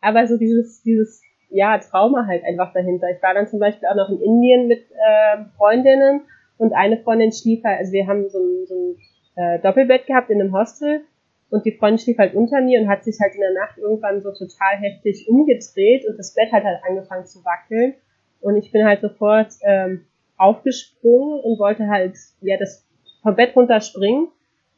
[0.00, 3.08] Aber so dieses, dieses ja, Trauma halt einfach dahinter.
[3.14, 6.22] Ich war dann zum Beispiel auch noch in Indien mit äh, Freundinnen
[6.58, 8.96] und eine Freundin schlief halt, also wir haben so ein, so ein
[9.36, 11.02] äh, Doppelbett gehabt in einem Hostel
[11.50, 14.22] und die Freundin schlief halt unter mir und hat sich halt in der Nacht irgendwann
[14.22, 17.94] so total heftig umgedreht und das Bett hat halt angefangen zu wackeln
[18.40, 20.06] und ich bin halt sofort ähm,
[20.36, 22.86] aufgesprungen und wollte halt ja das
[23.22, 24.28] vom Bett runterspringen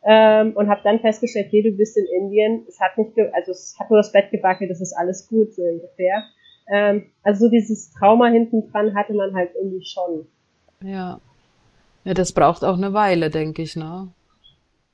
[0.05, 3.77] ähm, und habe dann festgestellt, hey, du bist in Indien, es hat nicht, also es
[3.79, 6.25] hat nur das Bett gewackelt, das ist alles gut so ungefähr.
[6.71, 10.27] Ähm, also so dieses Trauma hinten dran hatte man halt irgendwie schon.
[10.83, 11.21] Ja.
[12.05, 14.09] Ja, das braucht auch eine Weile, denke ich, ne?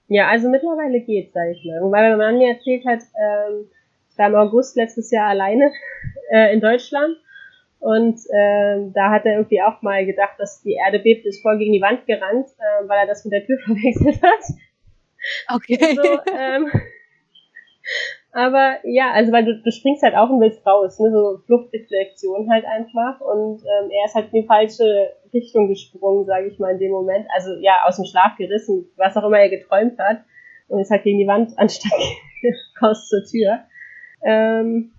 [0.08, 1.80] Ja, also mittlerweile geht's, sag ich mal.
[1.90, 3.70] Weil mein Mann mir erzählt hat, ähm,
[4.10, 5.72] ich war im August letztes Jahr alleine
[6.30, 7.16] äh, in Deutschland
[7.84, 11.58] und ähm, da hat er irgendwie auch mal gedacht, dass die Erde bebt, ist voll
[11.58, 14.44] gegen die Wand gerannt, äh, weil er das mit der Tür verwechselt hat.
[15.54, 15.94] Okay.
[15.94, 16.70] So, ähm,
[18.32, 21.10] aber ja, also weil du, du springst halt auch und willst raus, ne?
[21.12, 23.20] so Fluchtreflexion halt einfach.
[23.20, 26.90] Und ähm, er ist halt in die falsche Richtung gesprungen, sage ich mal, in dem
[26.90, 27.26] Moment.
[27.34, 30.24] Also ja, aus dem Schlaf gerissen, was auch immer er geträumt hat.
[30.68, 31.92] Und ist halt gegen die Wand anstatt
[32.82, 33.60] raus zur Tür.
[34.24, 34.92] Ähm,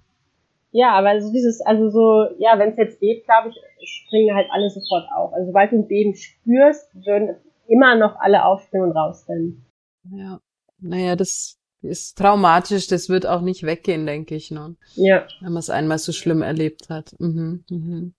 [0.71, 4.47] ja, aber so dieses, also so, ja, wenn es jetzt bebt, glaube ich, springen halt
[4.51, 5.33] alle sofort auf.
[5.33, 7.35] Also sobald du ein Beben spürst, würden
[7.67, 9.65] immer noch alle aufspringen und rausrennen.
[10.11, 10.39] Ja,
[10.79, 14.51] naja, das ist traumatisch, das wird auch nicht weggehen, denke ich.
[14.51, 14.75] Ne?
[14.95, 15.27] Ja.
[15.41, 17.13] Wenn man es einmal so schlimm erlebt hat.
[17.19, 18.13] Mhm, mhm.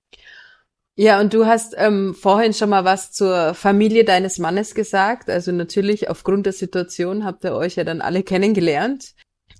[0.98, 5.28] Ja, und du hast ähm, vorhin schon mal was zur Familie deines Mannes gesagt.
[5.28, 9.14] Also natürlich aufgrund der Situation habt ihr euch ja dann alle kennengelernt.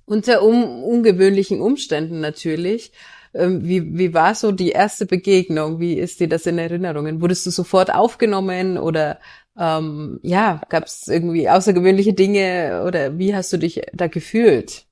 [0.05, 2.91] Unter um, ungewöhnlichen Umständen natürlich.
[3.35, 5.79] Ähm, wie, wie war so die erste Begegnung?
[5.79, 7.21] Wie ist dir das in Erinnerungen?
[7.21, 9.19] Wurdest du sofort aufgenommen oder
[9.59, 14.85] ähm, ja, gab es irgendwie außergewöhnliche Dinge oder wie hast du dich da gefühlt?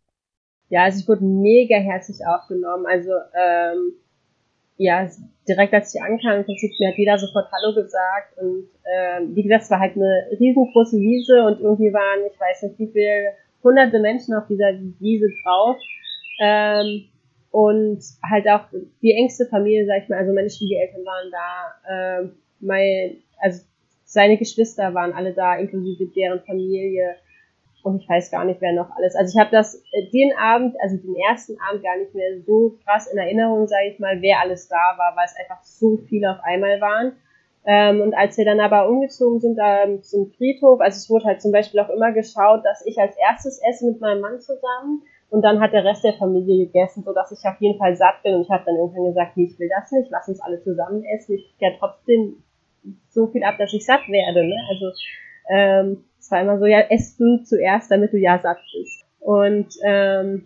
[0.69, 2.85] Ja, also ich wurde mega herzlich aufgenommen.
[2.87, 3.93] Also ähm,
[4.77, 5.07] ja,
[5.47, 9.43] direkt als ich ankam, im Prinzip mir hat jeder sofort Hallo gesagt und ähm, wie
[9.43, 13.33] gesagt, es war halt eine riesengroße Wiese und irgendwie waren, ich weiß nicht wie viele
[13.63, 15.77] hunderte Menschen auf dieser Wiese drauf.
[16.41, 17.05] Ähm,
[17.51, 18.65] und halt auch
[19.01, 23.63] die engste Familie, sag ich mal, also meine Schwiegereltern waren da, ähm, mein, also
[24.15, 27.15] seine Geschwister waren alle da, inklusive deren Familie.
[27.83, 29.15] Und ich weiß gar nicht, wer noch alles.
[29.15, 32.79] Also ich habe das äh, den Abend, also den ersten Abend gar nicht mehr so
[32.83, 36.31] krass in Erinnerung, sage ich mal, wer alles da war, weil es einfach so viele
[36.31, 37.11] auf einmal waren.
[37.67, 41.41] Ähm, und als wir dann aber umgezogen sind ähm, zum Friedhof, also es wurde halt
[41.41, 45.41] zum Beispiel auch immer geschaut, dass ich als erstes esse mit meinem Mann zusammen und
[45.41, 48.35] dann hat der Rest der Familie gegessen, so dass ich auf jeden Fall satt bin
[48.35, 51.03] und ich habe dann irgendwann gesagt, nee, ich will das nicht, lass uns alle zusammen
[51.03, 51.35] essen.
[51.35, 52.43] Ich krieg ja trotzdem
[53.09, 54.45] so viel ab, dass ich satt werde.
[54.45, 54.55] Ne?
[54.69, 54.91] Also
[55.49, 59.05] ähm, es war immer so, ja, ess du zuerst, damit du ja satt bist.
[59.19, 60.45] Und ähm,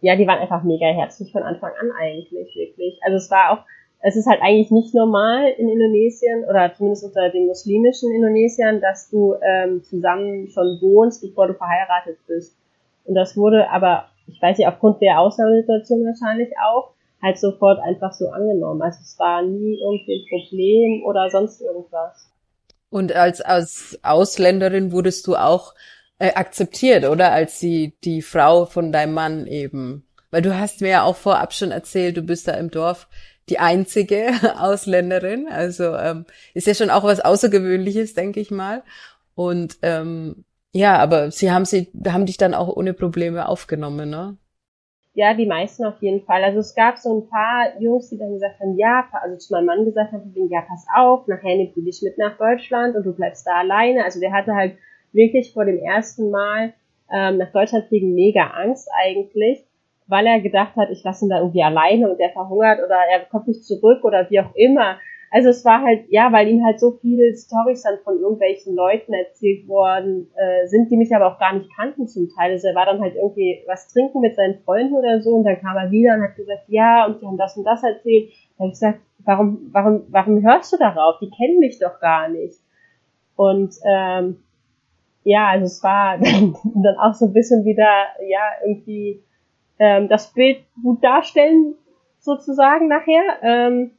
[0.00, 2.98] ja, die waren einfach mega herzlich von Anfang an eigentlich, wirklich.
[3.02, 3.64] Also es war auch,
[4.02, 9.10] es ist halt eigentlich nicht normal in Indonesien oder zumindest unter den muslimischen Indonesiern, dass
[9.10, 12.56] du ähm, zusammen schon wohnst, bevor du verheiratet bist.
[13.04, 18.12] Und das wurde aber, ich weiß nicht, aufgrund der Ausnahmesituation wahrscheinlich auch, halt sofort einfach
[18.12, 18.82] so angenommen.
[18.82, 22.30] Also es war nie irgendwie ein Problem oder sonst irgendwas.
[22.90, 25.74] Und als, als Ausländerin wurdest du auch
[26.18, 27.32] äh, akzeptiert, oder?
[27.32, 30.06] Als die, die Frau von deinem Mann eben.
[30.30, 33.08] Weil du hast mir ja auch vorab schon erzählt, du bist da im Dorf
[33.48, 35.48] die einzige Ausländerin.
[35.50, 38.82] Also ähm, ist ja schon auch was Außergewöhnliches, denke ich mal.
[39.34, 44.36] Und ähm, Ja, aber sie haben sie, haben dich dann auch ohne Probleme aufgenommen, ne?
[45.14, 46.44] Ja, die meisten auf jeden Fall.
[46.44, 49.66] Also es gab so ein paar Jungs, die dann gesagt haben, ja, also zu meinem
[49.66, 53.12] Mann gesagt haben, ja, pass auf, nachher nimmt du dich mit nach Deutschland und du
[53.12, 54.04] bleibst da alleine.
[54.04, 54.76] Also der hatte halt
[55.12, 56.74] wirklich vor dem ersten Mal
[57.12, 59.66] ähm, nach Deutschland fliegen mega Angst eigentlich,
[60.06, 63.24] weil er gedacht hat, ich lasse ihn da irgendwie alleine und der verhungert oder er
[63.24, 64.98] kommt nicht zurück oder wie auch immer.
[65.32, 69.12] Also es war halt, ja, weil ihm halt so viele Storys dann von irgendwelchen Leuten
[69.12, 72.52] erzählt worden äh, sind, die mich aber auch gar nicht kannten zum Teil.
[72.52, 75.60] Also er war dann halt irgendwie was trinken mit seinen Freunden oder so und dann
[75.60, 78.32] kam er wieder und hat gesagt, ja, und die haben das und das erzählt.
[78.58, 81.20] Da habe ich gesagt, warum, warum, warum hörst du darauf?
[81.20, 82.58] Die kennen mich doch gar nicht.
[83.36, 84.42] Und ähm,
[85.22, 89.22] ja, also es war dann, dann auch so ein bisschen wieder, ja, irgendwie
[89.78, 91.76] ähm, das Bild gut darstellen,
[92.18, 93.22] sozusagen nachher.
[93.42, 93.92] Ähm,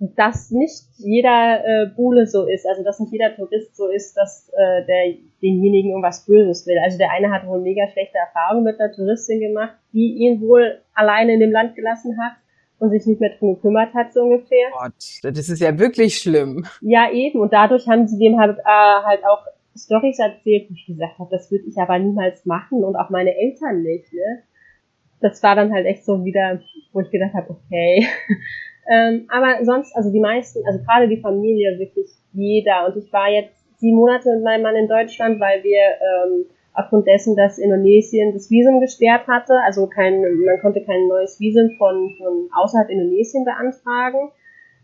[0.00, 4.50] dass nicht jeder äh, Bule so ist, also dass nicht jeder Tourist so ist, dass
[4.56, 6.78] äh, der denjenigen irgendwas Böses will.
[6.82, 10.80] Also der eine hat wohl mega schlechte Erfahrungen mit einer Touristin gemacht, die ihn wohl
[10.94, 12.32] alleine in dem Land gelassen hat
[12.78, 14.70] und sich nicht mehr drum gekümmert hat, so ungefähr.
[14.72, 16.64] Gott, das ist ja wirklich schlimm.
[16.80, 17.38] Ja, eben.
[17.38, 19.44] Und dadurch haben sie dem halt, äh, halt auch
[19.76, 23.36] Storys erzählt, wo ich gesagt habe, das würde ich aber niemals machen und auch meine
[23.36, 24.42] Eltern nicht, ne?
[25.20, 26.60] Das war dann halt echt so wieder,
[26.92, 28.06] wo ich gedacht habe, okay,
[28.88, 32.86] ähm, aber sonst, also die meisten, also gerade die Familie, wirklich jeder.
[32.86, 37.06] Und ich war jetzt sieben Monate mit meinem Mann in Deutschland, weil wir ähm, aufgrund
[37.06, 42.10] dessen, dass Indonesien das Visum gesperrt hatte, also kein, man konnte kein neues Visum von,
[42.18, 44.30] von außerhalb Indonesien beantragen,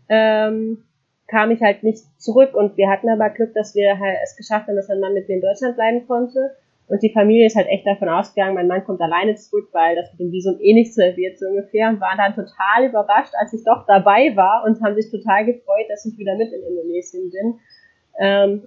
[0.09, 0.83] ähm,
[1.27, 2.55] kam ich halt nicht zurück.
[2.55, 5.27] Und wir hatten aber Glück, dass wir halt es geschafft haben, dass mein Mann mit
[5.27, 6.55] mir in Deutschland bleiben konnte.
[6.87, 10.09] Und die Familie ist halt echt davon ausgegangen, mein Mann kommt alleine zurück, weil das
[10.11, 11.89] mit dem Visum eh nicht serviert, so ungefähr.
[11.89, 15.85] Und waren dann total überrascht, als ich doch dabei war und haben sich total gefreut,
[15.89, 17.59] dass ich wieder mit in Indonesien bin.
[18.19, 18.63] Ähm,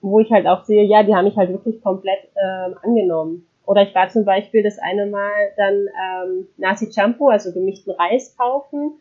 [0.00, 3.46] wo ich halt auch sehe, ja, die haben mich halt wirklich komplett ähm, angenommen.
[3.66, 8.36] Oder ich war zum Beispiel das eine Mal dann ähm, Nasi Champo, also gemischten Reis
[8.36, 8.94] kaufen.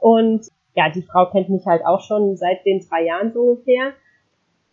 [0.00, 3.94] Und ja, die Frau kennt mich halt auch schon seit den zwei Jahren so ungefähr.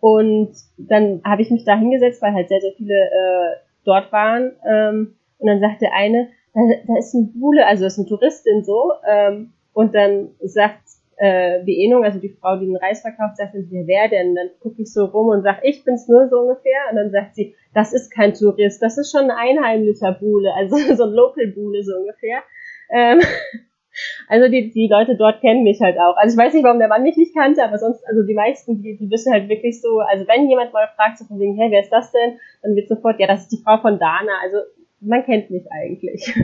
[0.03, 4.51] Und dann habe ich mich da hingesetzt, weil halt sehr, sehr viele äh, dort waren.
[4.69, 8.65] Ähm, und dann sagte eine, da, da ist ein Bule, also das ist eine Touristin
[8.65, 8.91] so.
[9.09, 10.81] Ähm, und dann sagt
[11.15, 14.35] äh, die Enung, also die Frau, die den Reis verkauft, sagt, wer wäre denn?
[14.35, 16.81] Dann gucke ich so rum und sage, ich bin's nur so ungefähr.
[16.91, 20.75] Und dann sagt sie, das ist kein Tourist, das ist schon ein einheimlicher Bule, also
[20.95, 22.43] so ein Local Bule so ungefähr.
[22.91, 23.21] Ähm,
[24.27, 26.15] also die, die Leute dort kennen mich halt auch.
[26.17, 28.81] Also ich weiß nicht, warum der Mann mich nicht kannte, aber sonst, also die meisten,
[28.81, 31.71] die, die wissen halt wirklich so, also wenn jemand mal fragt, so von wegen, hey,
[31.71, 32.39] wer ist das denn?
[32.61, 34.33] Dann wird sofort, ja, das ist die Frau von Dana.
[34.43, 34.57] Also
[34.99, 36.33] man kennt mich eigentlich.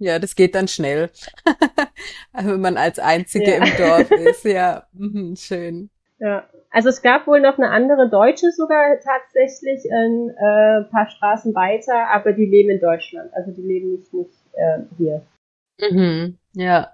[0.00, 1.10] Ja, das geht dann schnell.
[2.32, 3.56] Wenn man als Einzige ja.
[3.56, 5.90] im Dorf ist, ja, mhm, schön.
[6.20, 11.54] Ja, also es gab wohl noch eine andere Deutsche sogar tatsächlich ein äh, paar Straßen
[11.54, 13.32] weiter, aber die leben in Deutschland.
[13.34, 15.22] Also die leben nicht, nicht äh, hier.
[15.80, 16.38] Mhm.
[16.54, 16.92] Ja.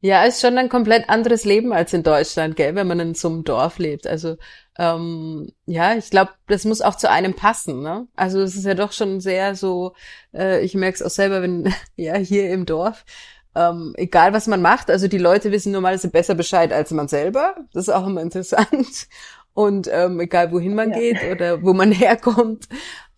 [0.00, 3.28] Ja, ist schon ein komplett anderes Leben als in Deutschland, gell, wenn man in so
[3.28, 4.06] einem Dorf lebt.
[4.06, 4.36] Also
[4.78, 7.82] ähm, ja, ich glaube, das muss auch zu einem passen.
[7.82, 8.06] Ne?
[8.14, 9.94] Also es ist ja doch schon sehr so.
[10.32, 13.04] Äh, ich merke es auch selber, wenn ja hier im Dorf.
[13.56, 17.56] Ähm, egal was man macht, also die Leute wissen normalerweise besser Bescheid als man selber.
[17.72, 19.08] Das ist auch immer interessant.
[19.58, 20.98] Und ähm, egal wohin man ja.
[21.00, 22.68] geht oder wo man herkommt.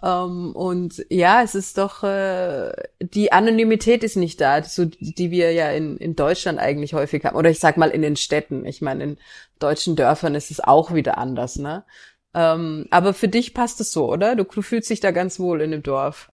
[0.03, 5.53] Ähm, und ja, es ist doch, äh, die Anonymität ist nicht da, so, die wir
[5.53, 7.37] ja in, in Deutschland eigentlich häufig haben.
[7.37, 8.65] Oder ich sag mal in den Städten.
[8.65, 9.19] Ich meine, in
[9.59, 11.85] deutschen Dörfern ist es auch wieder anders, ne?
[12.33, 14.35] Ähm, aber für dich passt es so, oder?
[14.35, 16.33] Du, du fühlst dich da ganz wohl in dem Dorf.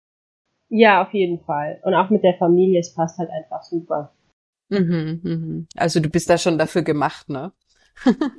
[0.69, 1.79] Ja, auf jeden Fall.
[1.85, 4.12] Und auch mit der Familie, es passt halt einfach super.
[4.69, 5.67] Mhm, mhm.
[5.77, 7.53] Also du bist da schon dafür gemacht, ne?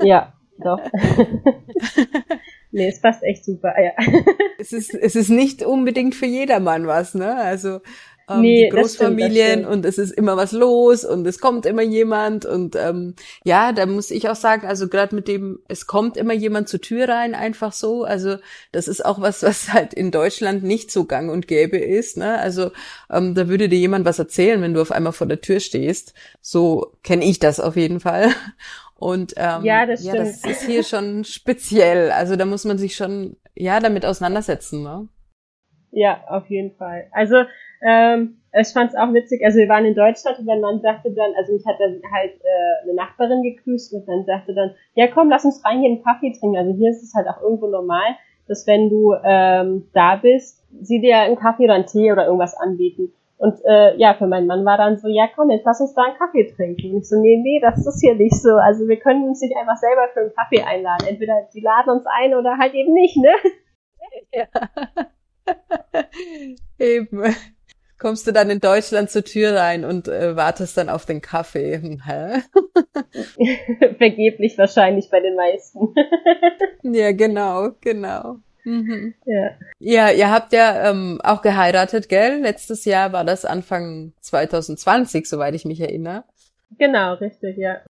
[0.02, 0.80] ja, doch.
[2.74, 3.92] Nee, es passt echt super, ja.
[4.58, 7.36] es ist, es ist nicht unbedingt für jedermann was, ne?
[7.36, 7.82] Also,
[8.28, 11.40] ähm, nee, die Großfamilien das stimmt, das und es ist immer was los und es
[11.40, 13.14] kommt immer jemand und ähm,
[13.44, 16.82] ja, da muss ich auch sagen, also gerade mit dem, es kommt immer jemand zur
[16.82, 18.06] Tür rein, einfach so.
[18.06, 18.38] Also
[18.72, 22.18] das ist auch was, was halt in Deutschland nicht so gang und gäbe ist.
[22.18, 22.40] Ne?
[22.40, 22.72] Also
[23.12, 26.16] ähm, da würde dir jemand was erzählen, wenn du auf einmal vor der Tür stehst.
[26.42, 28.34] So kenne ich das auf jeden Fall.
[28.96, 32.12] Und ähm, ja, das, ja, das ist hier schon speziell.
[32.12, 35.08] Also da muss man sich schon ja damit auseinandersetzen, ne?
[35.92, 37.08] Ja, auf jeden Fall.
[37.12, 37.44] Also
[37.86, 39.44] ähm, ich fand es auch witzig.
[39.44, 42.34] Also wir waren in Deutschland und mein Mann sagte dann, also mich hat dann halt
[42.34, 46.04] äh, eine Nachbarin gegrüßt und dann sagte dann, ja komm, lass uns rein hier einen
[46.04, 46.58] Kaffee trinken.
[46.58, 48.16] Also hier ist es halt auch irgendwo normal,
[48.48, 52.56] dass wenn du ähm, da bist, sie dir einen Kaffee oder einen Tee oder irgendwas
[52.56, 53.14] anbieten.
[53.44, 56.04] Und äh, ja, für meinen Mann war dann so, ja komm, jetzt lass uns da
[56.04, 56.94] einen Kaffee trinken.
[56.94, 58.52] Und ich so, nee, nee, das ist hier nicht so.
[58.52, 61.08] Also wir können uns nicht einfach selber für einen Kaffee einladen.
[61.10, 63.34] Entweder die laden uns ein oder halt eben nicht, ne?
[64.34, 64.46] Ja.
[66.80, 67.36] Eben.
[68.00, 71.82] Kommst du dann in Deutschland zur Tür rein und äh, wartest dann auf den Kaffee?
[71.82, 72.44] Hm, hä?
[73.98, 75.94] Vergeblich wahrscheinlich bei den meisten.
[76.84, 78.38] ja, genau, genau.
[78.64, 79.14] Mhm.
[79.26, 79.52] Ja.
[79.80, 82.42] ja, ihr habt ja ähm, auch geheiratet, gell?
[82.42, 86.24] Letztes Jahr war das Anfang 2020, soweit ich mich erinnere.
[86.78, 87.82] Genau, richtig, ja.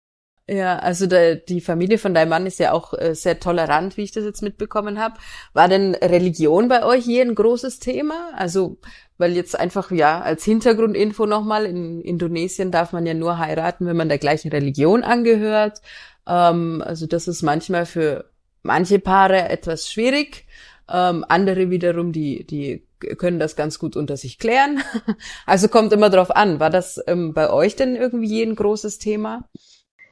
[0.48, 4.02] Ja, also der, die Familie von deinem Mann ist ja auch äh, sehr tolerant, wie
[4.02, 5.14] ich das jetzt mitbekommen habe.
[5.52, 8.32] War denn Religion bei euch hier ein großes Thema?
[8.35, 8.78] Also,
[9.18, 13.96] weil jetzt einfach, ja, als Hintergrundinfo nochmal, in Indonesien darf man ja nur heiraten, wenn
[13.96, 15.80] man der gleichen Religion angehört.
[16.26, 18.24] Ähm, also das ist manchmal für
[18.62, 20.44] manche Paare etwas schwierig.
[20.92, 24.81] Ähm, andere wiederum, die, die können das ganz gut unter sich klären.
[25.46, 26.61] Also kommt immer drauf an.
[26.61, 29.48] War das ähm, bei euch denn irgendwie ein großes Thema?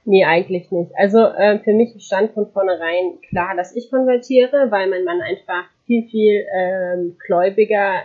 [0.05, 0.91] Nee, eigentlich nicht.
[0.97, 5.65] Also äh, für mich stand von vornherein klar, dass ich konvertiere, weil mein Mann einfach
[5.87, 8.03] viel, viel ähm, gläubiger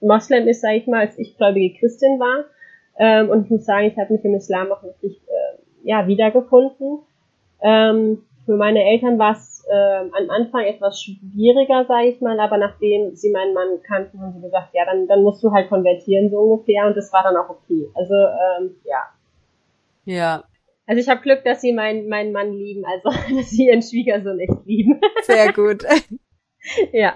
[0.00, 2.44] Moslem ist, sage ich mal, als ich gläubige Christin war.
[2.98, 6.98] Ähm, und ich muss sagen, ich habe mich im Islam auch wirklich äh, ja, wiedergefunden.
[7.62, 12.58] Ähm, für meine Eltern war es äh, am Anfang etwas schwieriger, sage ich mal, aber
[12.58, 16.30] nachdem sie meinen Mann kannten, haben sie gesagt, ja, dann, dann musst du halt konvertieren,
[16.30, 17.88] so ungefähr, und das war dann auch okay.
[17.94, 19.02] Also, ähm, ja.
[20.04, 20.44] Ja,
[20.86, 24.38] also ich habe Glück, dass sie meinen meinen Mann lieben, also dass sie ihren Schwiegersohn
[24.40, 25.00] echt lieben.
[25.22, 25.84] Sehr gut.
[26.92, 27.14] ja.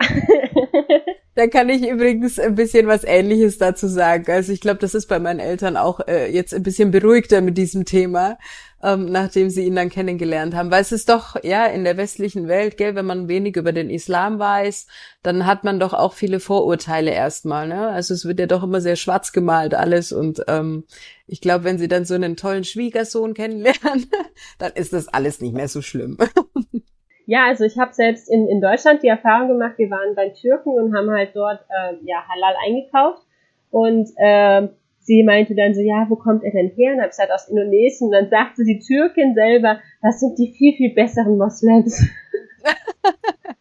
[1.37, 4.24] Da kann ich übrigens ein bisschen was Ähnliches dazu sagen.
[4.32, 7.59] Also ich glaube, das ist bei meinen Eltern auch äh, jetzt ein bisschen beruhigter mit
[7.59, 8.38] diesem Thema,
[8.82, 10.70] ähm, nachdem sie ihn dann kennengelernt haben.
[10.70, 13.90] Weil es ist doch, ja, in der westlichen Welt, gell, wenn man wenig über den
[13.90, 14.87] Islam weiß,
[15.22, 17.68] dann hat man doch auch viele Vorurteile erstmal.
[17.68, 17.87] Ne?
[17.88, 20.12] Also es wird ja doch immer sehr schwarz gemalt alles.
[20.12, 20.85] Und ähm,
[21.26, 24.06] ich glaube, wenn sie dann so einen tollen Schwiegersohn kennenlernen,
[24.59, 26.16] dann ist das alles nicht mehr so schlimm.
[27.27, 30.71] Ja, also ich habe selbst in, in Deutschland die Erfahrung gemacht, wir waren bei Türken
[30.71, 33.23] und haben halt dort äh, ja Halal eingekauft
[33.71, 34.69] und äh,
[35.07, 36.95] sie meinte dann so, ja, wo kommt er denn her?
[36.95, 38.09] Und hab gesagt, aus Indonesien.
[38.09, 42.05] Und dann sagte die Türkin selber, das sind die viel, viel besseren Moslems.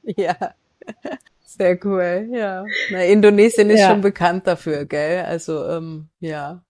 [0.04, 0.36] ja.
[1.42, 2.66] Sehr cool, ja.
[2.92, 3.92] Na, Indonesien ist ja.
[3.92, 5.24] schon bekannt dafür, gell?
[5.24, 6.64] Also, ähm, ja.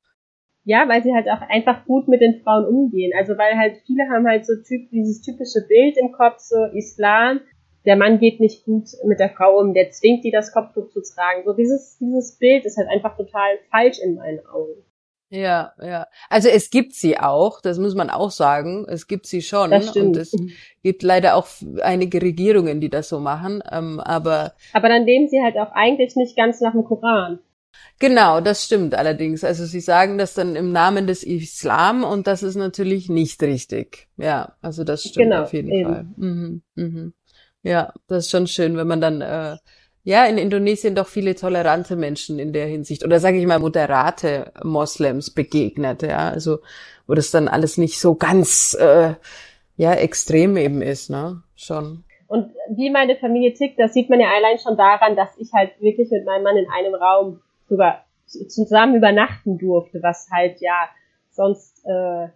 [0.65, 3.13] Ja, weil sie halt auch einfach gut mit den Frauen umgehen.
[3.15, 7.39] Also weil halt viele haben halt so typ, dieses typische Bild im Kopf, so Islam,
[7.85, 11.01] der Mann geht nicht gut mit der Frau um, der zwingt die das Kopftuch zu
[11.01, 11.43] tragen.
[11.45, 14.83] So dieses, dieses Bild ist halt einfach total falsch in meinen Augen.
[15.29, 16.07] Ja, ja.
[16.29, 18.85] Also es gibt sie auch, das muss man auch sagen.
[18.87, 19.71] Es gibt sie schon.
[19.71, 20.07] Das stimmt.
[20.07, 20.35] Und es
[20.83, 21.47] gibt leider auch
[21.81, 23.63] einige Regierungen, die das so machen.
[23.71, 24.53] Ähm, aber.
[24.73, 27.39] Aber dann leben sie halt auch eigentlich nicht ganz nach dem Koran.
[27.99, 29.43] Genau, das stimmt allerdings.
[29.43, 34.09] Also sie sagen das dann im Namen des Islam und das ist natürlich nicht richtig.
[34.17, 35.93] Ja, also das stimmt genau, auf jeden eben.
[35.93, 36.05] Fall.
[36.17, 37.13] Mhm, mhm.
[37.63, 39.57] Ja, das ist schon schön, wenn man dann äh,
[40.03, 44.51] ja in Indonesien doch viele tolerante Menschen in der Hinsicht oder sage ich mal moderate
[44.63, 46.01] Moslems begegnet.
[46.03, 46.59] Ja, also
[47.07, 49.15] wo das dann alles nicht so ganz äh,
[49.77, 51.41] ja extrem eben ist, ne?
[51.55, 52.03] Schon.
[52.27, 55.71] Und wie meine Familie tickt, das sieht man ja allein schon daran, dass ich halt
[55.79, 60.89] wirklich mit meinem Mann in einem Raum sogar zusammen übernachten durfte, was halt ja
[61.31, 62.27] sonst äh,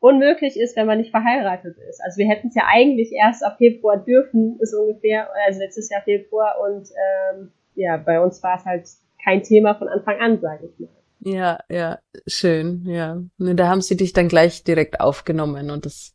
[0.00, 2.00] unmöglich ist, wenn man nicht verheiratet ist.
[2.04, 6.02] Also wir hätten es ja eigentlich erst ab Februar dürfen, ist ungefähr, also letztes Jahr
[6.02, 8.88] Februar und ähm, ja, bei uns war es halt
[9.22, 10.88] kein Thema von Anfang an, sage ich mal.
[11.20, 13.22] Ja, ja, schön, ja.
[13.38, 16.14] Und da haben sie dich dann gleich direkt aufgenommen und das,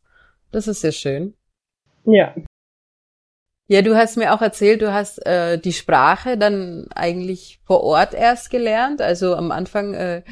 [0.52, 1.34] das ist sehr schön.
[2.04, 2.34] Ja.
[3.70, 8.14] Ja, du hast mir auch erzählt, du hast äh, die Sprache dann eigentlich vor Ort
[8.14, 9.00] erst gelernt.
[9.00, 10.22] Also am Anfang, äh,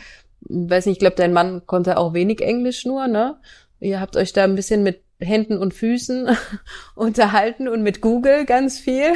[0.41, 3.39] weiß nicht, ich glaube, dein Mann konnte auch wenig Englisch nur, ne?
[3.79, 6.37] Ihr habt euch da ein bisschen mit Händen und Füßen
[6.97, 9.13] unterhalten und mit Google ganz viel.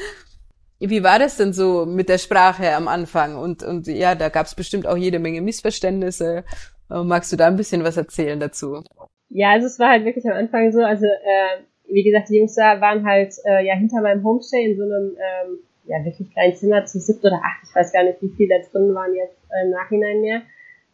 [0.78, 3.36] Wie war das denn so mit der Sprache am Anfang?
[3.36, 6.44] Und, und ja, da gab es bestimmt auch jede Menge Missverständnisse.
[6.88, 8.82] Magst du da ein bisschen was erzählen dazu?
[9.28, 12.54] Ja, also es war halt wirklich am Anfang so, also äh, wie gesagt, die Jungs
[12.54, 16.54] da waren halt äh, ja hinter meinem Homestay in so einem ähm, ja wirklich kleinen
[16.54, 19.38] Zimmer zu siebt oder acht, ich weiß gar nicht, wie viele da drin waren jetzt
[19.50, 20.42] äh, im Nachhinein mehr.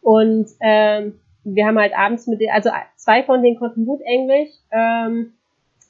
[0.01, 4.49] Und ähm, wir haben halt abends mit denen, also zwei von denen konnten gut Englisch,
[4.71, 5.33] ähm,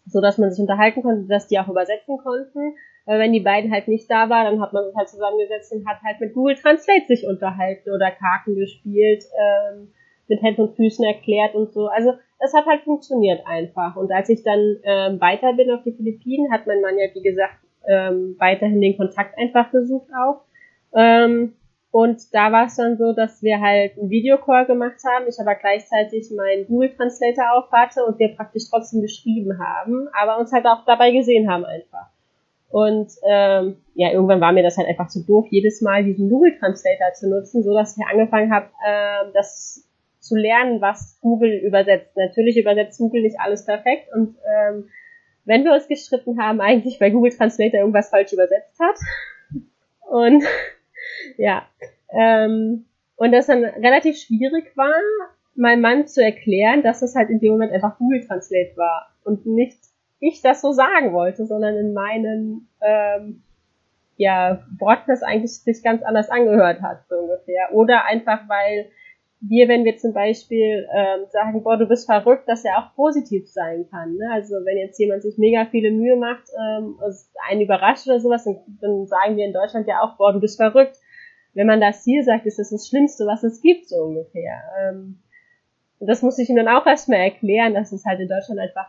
[0.06, 2.76] so dass man sich unterhalten konnte, dass die auch übersetzen konnten.
[3.06, 5.88] Aber wenn die beiden halt nicht da waren, dann hat man sich halt zusammengesetzt und
[5.88, 9.92] hat halt mit Google Translate sich unterhalten oder Karten gespielt, ähm,
[10.28, 11.88] mit Händen und Füßen erklärt und so.
[11.88, 13.96] Also es hat halt funktioniert einfach.
[13.96, 17.22] Und als ich dann ähm, weiter bin auf die Philippinen, hat mein Mann ja, wie
[17.22, 20.42] gesagt, ähm, weiterhin den Kontakt einfach gesucht auch.
[20.94, 21.54] Ähm,
[21.92, 25.56] und da war es dann so, dass wir halt einen Videocall gemacht haben, ich aber
[25.56, 30.66] gleichzeitig meinen Google Translator auf hatte und wir praktisch trotzdem geschrieben haben, aber uns halt
[30.66, 32.08] auch dabei gesehen haben einfach.
[32.70, 36.56] Und ähm, ja, irgendwann war mir das halt einfach zu doof, jedes Mal diesen Google
[36.60, 39.89] Translator zu nutzen, so dass ich angefangen habe, äh, das
[40.30, 42.16] zu lernen, was Google übersetzt.
[42.16, 44.90] Natürlich übersetzt Google nicht alles perfekt und ähm,
[45.46, 48.96] wenn wir uns gestritten haben, eigentlich weil Google Translator irgendwas falsch übersetzt hat.
[50.10, 50.44] Und
[51.38, 51.68] ja,
[52.12, 54.94] ähm, und das dann relativ schwierig war,
[55.56, 59.46] meinem Mann zu erklären, dass das halt in dem Moment einfach Google Translate war und
[59.46, 59.78] nicht
[60.20, 63.44] ich das so sagen wollte, sondern in meinen ähm,
[64.18, 67.74] ja, Worten das eigentlich sich ganz anders angehört hat, so ungefähr.
[67.74, 68.90] Oder einfach, weil
[69.42, 73.50] wir, wenn wir zum Beispiel ähm, sagen, boah, du bist verrückt, dass ja auch positiv
[73.50, 74.16] sein kann.
[74.16, 74.30] Ne?
[74.34, 76.98] Also wenn jetzt jemand sich mega viele Mühe macht, ähm,
[77.50, 80.58] einen überrascht oder sowas, dann, dann sagen wir in Deutschland ja auch, boah, du bist
[80.58, 80.98] verrückt.
[81.54, 84.62] Wenn man das hier sagt, ist das das Schlimmste, was es gibt, so ungefähr.
[84.82, 85.20] Ähm,
[86.00, 88.88] das muss ich ihm dann auch erstmal erklären, dass es halt in Deutschland einfach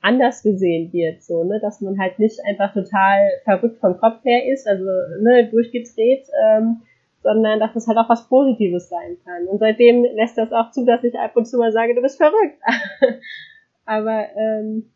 [0.00, 4.52] anders gesehen wird, so, ne, dass man halt nicht einfach total verrückt vom Kopf her
[4.52, 4.84] ist, also
[5.20, 6.82] ne, durchgedreht, ähm,
[7.22, 9.46] sondern dass es halt auch was Positives sein kann.
[9.46, 12.18] Und seitdem lässt das auch zu, dass ich ab und zu mal sage, du bist
[12.18, 12.58] verrückt.
[13.84, 14.90] Aber ähm,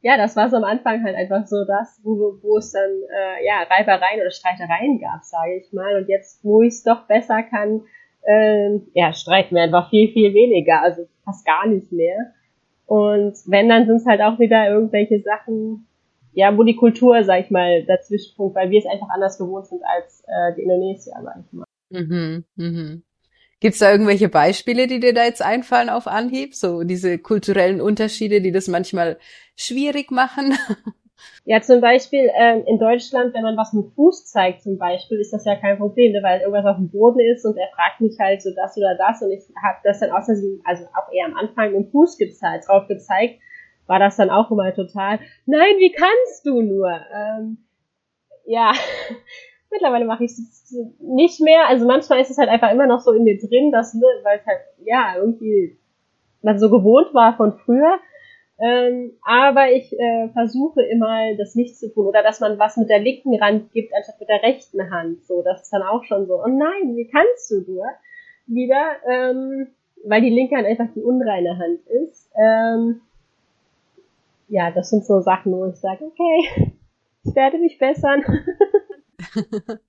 [0.00, 3.46] ja, das war so am Anfang halt einfach so das, wo, wo es dann äh,
[3.46, 5.96] ja Reibereien oder Streitereien gab, sage ich mal.
[5.96, 7.82] Und jetzt, wo ich es doch besser kann,
[8.22, 12.32] äh, ja, streiten wir einfach viel, viel weniger, also fast gar nicht mehr.
[12.86, 15.86] Und wenn, dann sind es halt auch wieder irgendwelche Sachen,
[16.32, 19.66] ja, wo die Kultur, sag ich mal, dazwischen funkt, weil wir es einfach anders gewohnt
[19.66, 21.66] sind als äh, die Indonesier, sag ich mal.
[21.90, 23.02] Mhm, mhm.
[23.60, 26.54] Gibt es da irgendwelche Beispiele, die dir da jetzt einfallen auf Anhieb?
[26.54, 29.18] So diese kulturellen Unterschiede, die das manchmal
[29.56, 30.54] schwierig machen?
[31.44, 35.32] Ja, zum Beispiel ähm, in Deutschland, wenn man was mit Fuß zeigt zum Beispiel, ist
[35.32, 38.16] das ja kein Problem, ne, weil irgendwas auf dem Boden ist und er fragt mich
[38.18, 41.36] halt so das oder das und ich habe das dann außerdem, also auch eher am
[41.36, 43.40] Anfang mit dem Fuß gezeigt, drauf gezeigt
[43.86, 46.90] war das dann auch immer total, nein, wie kannst du nur?
[46.90, 47.58] Ähm,
[48.44, 48.72] ja,
[49.70, 51.68] mittlerweile mache ich es nicht mehr.
[51.68, 54.38] Also manchmal ist es halt einfach immer noch so in mir drin, dass, ne, weil
[54.38, 55.78] es halt, ja, irgendwie
[56.42, 57.98] man so gewohnt war von früher.
[58.58, 62.06] Ähm, aber ich äh, versuche immer, das nicht zu tun.
[62.06, 65.24] Oder dass man was mit der linken Hand gibt, anstatt mit der rechten Hand.
[65.24, 67.86] So, das ist dann auch schon so, oh nein, wie kannst du nur?
[68.46, 69.68] Wieder, ähm,
[70.04, 72.30] weil die linke Hand einfach die unreine Hand ist.
[72.36, 73.00] Ähm,
[74.52, 76.74] ja, das sind so Sachen, wo ich sage, okay,
[77.24, 78.22] ich werde mich bessern.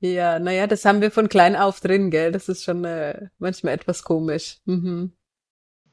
[0.00, 2.30] ja, naja, das haben wir von klein auf drin, gell?
[2.30, 4.58] Das ist schon äh, manchmal etwas komisch.
[4.66, 5.12] Mhm.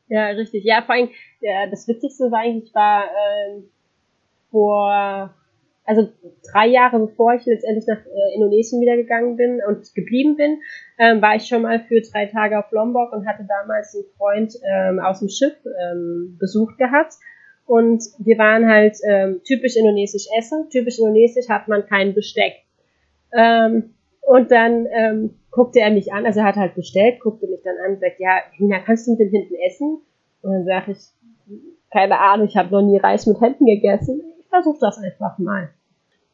[0.09, 0.65] Ja, richtig.
[0.65, 1.09] Ja, vor allem,
[1.39, 3.61] ja, das Witzigste war eigentlich, war äh,
[4.51, 5.33] vor,
[5.85, 6.09] also
[6.51, 10.59] drei Jahre bevor ich letztendlich nach äh, Indonesien wieder gegangen bin und geblieben bin,
[10.99, 14.53] ähm, war ich schon mal für drei Tage auf Lombok und hatte damals einen Freund
[14.69, 17.13] ähm, aus dem Schiff ähm, besucht gehabt.
[17.67, 20.69] Und wir waren halt ähm, typisch indonesisch essen.
[20.69, 22.53] Typisch indonesisch hat man kein Besteck.
[23.37, 27.61] Ähm, und dann ähm, guckte er mich an, also er hat halt bestellt, guckte mich
[27.63, 30.01] dann an und sagt, ja, Hina, kannst du mit den Händen essen?
[30.41, 30.97] Und dann sage ich,
[31.91, 34.21] keine Ahnung, ich habe noch nie Reis mit Händen gegessen.
[34.39, 35.69] Ich versuche das einfach mal.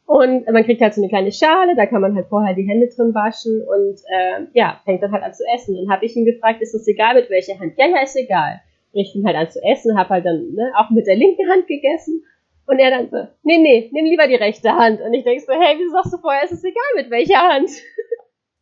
[0.05, 2.87] Und man kriegt halt so eine kleine Schale, da kann man halt vorher die Hände
[2.87, 5.75] drin waschen und äh, ja, fängt dann halt an zu essen.
[5.75, 7.73] Dann habe ich ihn gefragt, ist das egal mit welcher Hand?
[7.77, 8.61] Ja, ja, ist egal.
[8.93, 11.67] Ich fing halt an zu essen, habe halt dann ne, auch mit der linken Hand
[11.67, 12.23] gegessen.
[12.65, 15.01] Und er dann so, nee, nee, nimm lieber die rechte Hand.
[15.01, 17.69] Und ich denk so, hey, wieso sagst du vorher, ist es egal mit welcher Hand?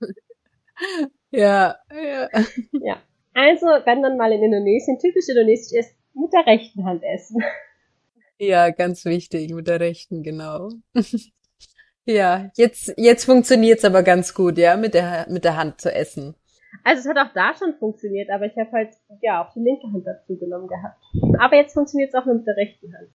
[1.33, 2.27] Ja, ja.
[2.83, 3.01] Ja.
[3.33, 7.41] Also, wenn dann mal in Indonesien, typisch indonesisch ist, mit der rechten Hand essen.
[8.37, 10.71] Ja, ganz wichtig, mit der rechten, genau.
[12.05, 16.35] Ja, jetzt, jetzt funktioniert's aber ganz gut, ja, mit der, mit der Hand zu essen.
[16.83, 19.87] Also es hat auch da schon funktioniert, aber ich habe halt ja auch die linke
[19.91, 20.97] Hand dazu genommen gehabt.
[21.39, 23.09] Aber jetzt funktioniert es auch nur mit der rechten Hand.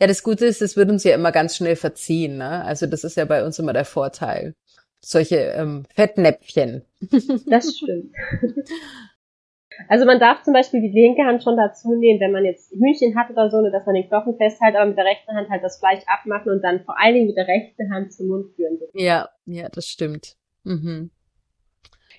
[0.00, 2.38] Ja, das Gute ist, es wird uns ja immer ganz schnell verziehen.
[2.38, 2.64] Ne?
[2.64, 4.54] Also das ist ja bei uns immer der Vorteil.
[5.00, 6.84] Solche ähm, Fettnäpfchen.
[7.46, 8.14] Das stimmt.
[9.88, 13.16] Also man darf zum Beispiel die linke Hand schon dazu nehmen, wenn man jetzt Hühnchen
[13.16, 15.62] hat oder so, ne, dass man den Knochen festhält, aber mit der rechten Hand halt
[15.62, 18.78] das Fleisch abmachen und dann vor allen Dingen mit der rechten Hand zum Mund führen.
[18.94, 20.36] Ja, ja, das stimmt.
[20.64, 21.10] Mhm.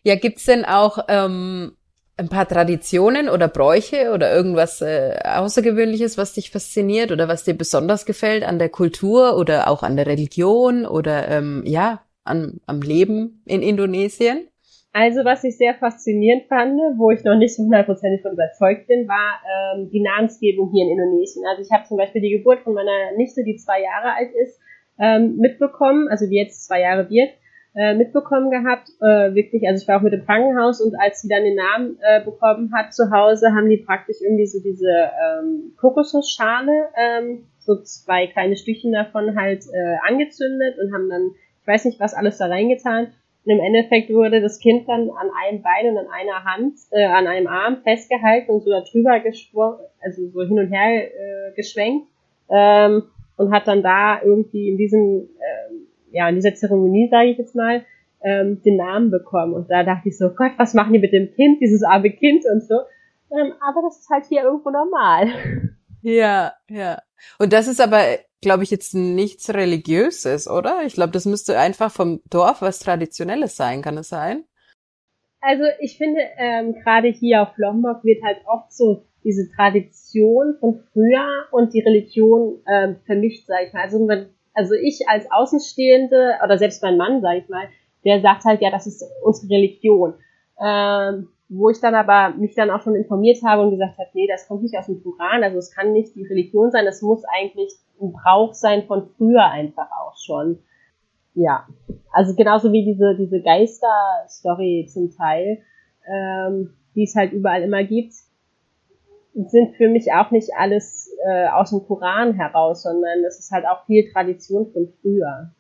[0.04, 1.78] Ja, gibt's denn auch ähm,
[2.18, 7.58] ein paar Traditionen oder Bräuche oder irgendwas äh, Außergewöhnliches, was dich fasziniert oder was dir
[7.58, 12.82] besonders gefällt an der Kultur oder auch an der Religion oder ähm, ja, an, am
[12.82, 14.48] Leben in Indonesien?
[14.92, 19.08] Also was ich sehr faszinierend fand, wo ich noch nicht so hundertprozentig von überzeugt bin,
[19.08, 19.42] war
[19.76, 21.44] ähm, die Namensgebung hier in Indonesien.
[21.50, 24.60] Also ich habe zum Beispiel die Geburt von meiner Nichte, die zwei Jahre alt ist,
[25.00, 27.32] ähm, mitbekommen, also die jetzt zwei Jahre wird
[27.76, 28.90] äh, mitbekommen gehabt.
[29.02, 31.98] Äh, wirklich, also ich war auch mit im Krankenhaus und als sie dann den Namen
[32.02, 37.82] äh, bekommen hat zu Hause, haben die praktisch irgendwie so diese ähm, Kokosnussschale ähm, so
[37.82, 42.38] zwei kleine Stückchen davon halt äh, angezündet und haben dann, ich weiß nicht, was alles
[42.38, 43.14] da reingetan.
[43.46, 47.06] Und im Endeffekt wurde das Kind dann an einem Bein und an einer Hand, äh,
[47.06, 52.08] an einem Arm festgehalten und so darüber geschwungen, also so hin und her äh, geschwenkt.
[52.50, 53.04] Ähm,
[53.36, 55.74] und hat dann da irgendwie in diesem, äh,
[56.14, 57.84] ja, in dieser Zeremonie, sage ich jetzt mal,
[58.24, 59.54] ähm, den Namen bekommen.
[59.54, 62.44] Und da dachte ich so, Gott, was machen die mit dem Kind, dieses arme Kind
[62.52, 62.76] und so.
[63.32, 65.28] Ähm, aber das ist halt hier irgendwo normal.
[66.02, 67.02] Ja, ja.
[67.40, 68.02] Und das ist aber,
[68.42, 70.82] glaube ich, jetzt nichts Religiöses, oder?
[70.86, 74.44] Ich glaube, das müsste einfach vom Dorf was Traditionelles sein, kann es sein?
[75.40, 80.84] Also ich finde, ähm, gerade hier auf Lombok wird halt oft so diese Tradition von
[80.92, 83.84] früher und die Religion ähm, vermischt, sage ich mal.
[83.84, 87.68] Also, wenn, also ich als Außenstehende oder selbst mein Mann, sage ich mal,
[88.06, 90.16] der sagt halt, ja, das ist unsere Religion.
[90.64, 94.28] Ähm, wo ich dann aber mich dann auch schon informiert habe und gesagt habe, nee,
[94.28, 97.24] das kommt nicht aus dem Koran, also es kann nicht die Religion sein, das muss
[97.26, 100.60] eigentlich ein Brauch sein von früher einfach auch schon.
[101.36, 101.68] Ja,
[102.12, 105.60] also genauso wie diese, diese Geister-Story zum Teil,
[106.08, 108.14] ähm, die es halt überall immer gibt,
[109.34, 113.66] sind für mich auch nicht alles äh, aus dem Koran heraus, sondern das ist halt
[113.66, 115.52] auch viel Tradition von früher.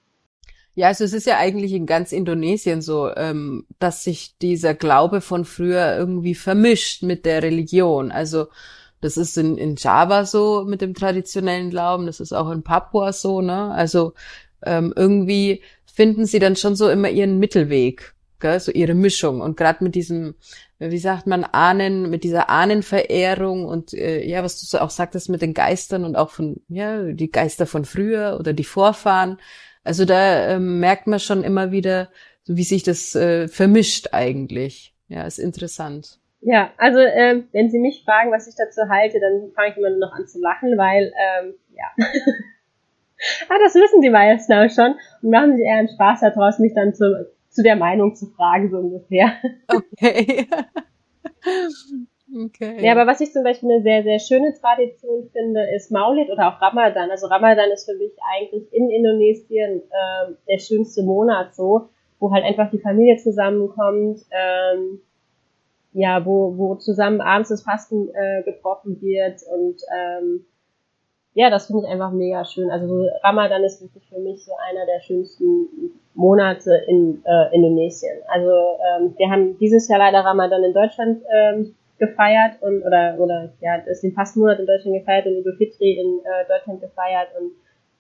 [0.75, 5.21] Ja, also es ist ja eigentlich in ganz Indonesien so, ähm, dass sich dieser Glaube
[5.21, 8.11] von früher irgendwie vermischt mit der Religion.
[8.11, 8.47] Also
[9.01, 13.13] das ist in, in Java so mit dem traditionellen Glauben, das ist auch in Papua
[13.13, 13.71] so, ne?
[13.71, 14.13] Also
[14.65, 18.12] ähm, irgendwie finden sie dann schon so immer ihren Mittelweg,
[18.43, 18.59] gell?
[18.59, 19.41] so ihre Mischung.
[19.41, 20.35] Und gerade mit diesem,
[20.77, 25.29] wie sagt man, Ahnen, mit dieser Ahnenverehrung und äh, ja, was du so auch sagtest
[25.29, 29.39] mit den Geistern und auch von, ja, die Geister von früher oder die Vorfahren,
[29.83, 32.09] also da ähm, merkt man schon immer wieder,
[32.43, 34.93] so wie sich das äh, vermischt eigentlich.
[35.07, 36.19] Ja, ist interessant.
[36.41, 39.89] Ja, also ähm, wenn Sie mich fragen, was ich dazu halte, dann fange ich immer
[39.89, 41.85] nur noch an zu lachen, weil ähm, ja.
[43.49, 46.73] ah, das wissen die meisten auch schon und machen sich eher einen Spaß daraus, mich
[46.73, 49.33] dann zu, zu der Meinung zu fragen, so ungefähr.
[49.67, 50.47] Okay.
[52.35, 52.83] Okay.
[52.83, 56.47] Ja, aber was ich zum Beispiel eine sehr, sehr schöne Tradition finde, ist Maulid oder
[56.47, 57.11] auch Ramadan.
[57.11, 61.89] Also Ramadan ist für mich eigentlich in Indonesien äh, der schönste Monat so,
[62.19, 65.01] wo halt einfach die Familie zusammenkommt, ähm,
[65.91, 70.45] ja, wo, wo zusammen abends das Fasten äh, gebrochen wird und ähm,
[71.35, 72.69] ja, das finde ich einfach mega schön.
[72.69, 75.67] Also Ramadan ist wirklich für mich so einer der schönsten
[76.13, 78.19] Monate in äh, Indonesien.
[78.27, 83.49] Also ähm, wir haben dieses Jahr leider Ramadan in Deutschland ähm, gefeiert und oder oder
[83.61, 87.51] ja, ist den Fastenmonat in Deutschland gefeiert und Idul Fitri in äh, Deutschland gefeiert und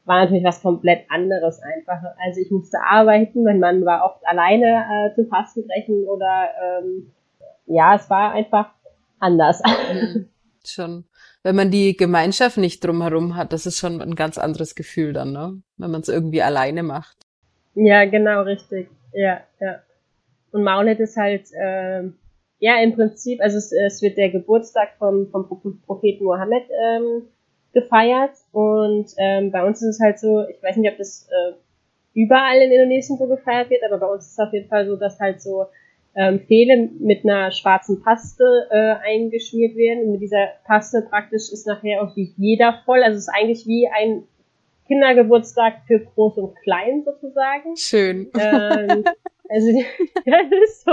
[0.05, 2.01] war natürlich was komplett anderes einfach.
[2.23, 4.65] Also ich musste arbeiten, mein Mann war oft alleine
[5.11, 7.11] äh, zum Fastenbrechen oder ähm,
[7.65, 8.71] ja, es war einfach
[9.19, 9.61] anders.
[10.65, 11.05] Schon.
[11.43, 15.33] Wenn man die Gemeinschaft nicht drumherum hat, das ist schon ein ganz anderes Gefühl dann,
[15.33, 15.61] ne?
[15.77, 17.17] Wenn man es irgendwie alleine macht.
[17.75, 18.89] Ja, genau, richtig.
[19.13, 19.79] Ja, ja.
[20.51, 22.03] Und Maulid ist halt, äh,
[22.59, 25.47] ja, im Prinzip, also es, es wird der Geburtstag vom, vom
[25.85, 27.23] Propheten Mohammed ähm,
[27.73, 31.53] gefeiert und ähm, bei uns ist es halt so, ich weiß nicht, ob das äh,
[32.13, 34.95] überall in Indonesien so gefeiert wird, aber bei uns ist es auf jeden Fall so,
[34.95, 35.65] dass halt so
[36.15, 40.05] ähm, Fehle mit einer schwarzen Paste äh, eingeschmiert werden.
[40.05, 43.01] Und mit dieser Paste praktisch ist nachher irgendwie jeder voll.
[43.03, 44.23] Also es ist eigentlich wie ein
[44.87, 47.75] Kindergeburtstag für Groß und Klein sozusagen.
[47.75, 48.29] Schön.
[48.39, 49.03] Ähm,
[49.49, 49.71] also
[50.25, 50.91] das ist so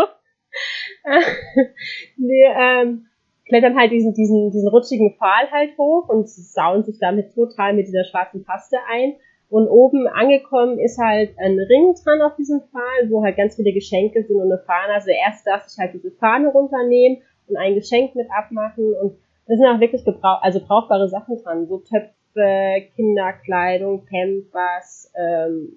[2.17, 3.07] die ähm,
[3.49, 7.87] klettern halt diesen, diesen, diesen rutschigen Pfahl halt hoch und sauen sich damit total mit
[7.87, 9.15] dieser schwarzen Paste ein.
[9.51, 13.73] Und oben angekommen ist halt ein Ring dran auf diesem Pfahl, wo halt ganz viele
[13.73, 14.95] Geschenke sind und eine Fahne.
[14.95, 18.95] Also erst darf ich halt diese Fahne runternehmen und ein Geschenk mit abmachen.
[18.95, 21.67] Und da sind auch wirklich gebrauch also brauchbare Sachen dran.
[21.67, 25.73] So Töpfe, Kinderkleidung, Pampers, ähm,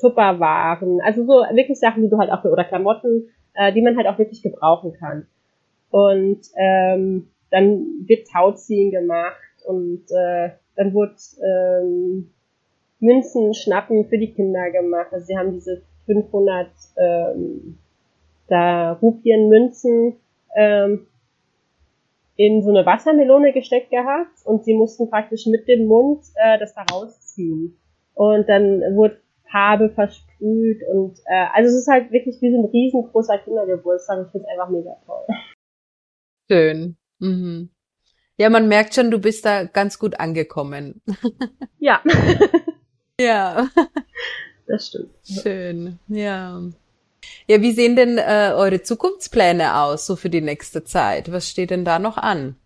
[0.00, 1.02] Tupperwaren.
[1.02, 4.18] Also so wirklich Sachen, die du halt auch, oder Klamotten, äh, die man halt auch
[4.18, 5.26] wirklich gebrauchen kann.
[5.90, 9.36] Und ähm, dann wird Tauziehen gemacht
[9.66, 12.30] und äh, dann wird ähm,
[13.02, 15.08] Münzen, Schnappen für die Kinder gemacht.
[15.12, 17.78] Also sie haben diese 500 ähm,
[18.48, 20.16] da Rupien Münzen
[20.56, 21.06] ähm,
[22.36, 26.74] in so eine Wassermelone gesteckt gehabt und sie mussten praktisch mit dem Mund äh, das
[26.74, 27.76] da rausziehen.
[28.14, 32.70] Und dann wurde Farbe versprüht und äh, also es ist halt wirklich wie so ein
[32.70, 34.26] riesengroßer Kindergeburtstag.
[34.26, 35.26] Ich finde es einfach mega toll.
[36.50, 36.96] Schön.
[37.18, 37.70] Mhm.
[38.38, 41.02] Ja, man merkt schon, du bist da ganz gut angekommen.
[41.78, 42.02] Ja.
[43.20, 43.68] ja.
[44.66, 45.10] Das stimmt.
[45.24, 45.98] Schön.
[46.08, 46.62] Ja.
[47.46, 51.30] Ja, wie sehen denn äh, eure Zukunftspläne aus, so für die nächste Zeit?
[51.32, 52.56] Was steht denn da noch an?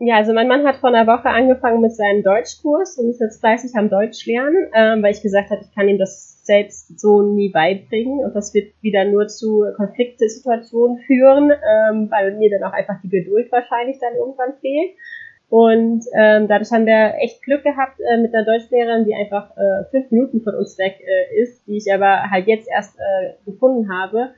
[0.00, 3.40] Ja, also mein Mann hat vor einer Woche angefangen mit seinem Deutschkurs und ist jetzt
[3.40, 7.22] fleißig am Deutsch lernen, ähm, weil ich gesagt habe, ich kann ihm das selbst so
[7.22, 12.72] nie beibringen und das wird wieder nur zu Konfliktsituationen führen, ähm, weil mir dann auch
[12.72, 14.92] einfach die Geduld wahrscheinlich dann irgendwann fehlt.
[15.50, 19.84] Und ähm, dadurch haben wir echt Glück gehabt äh, mit einer Deutschlehrerin, die einfach äh,
[19.90, 23.90] fünf Minuten von uns weg äh, ist, die ich aber halt jetzt erst äh, gefunden
[23.90, 24.34] habe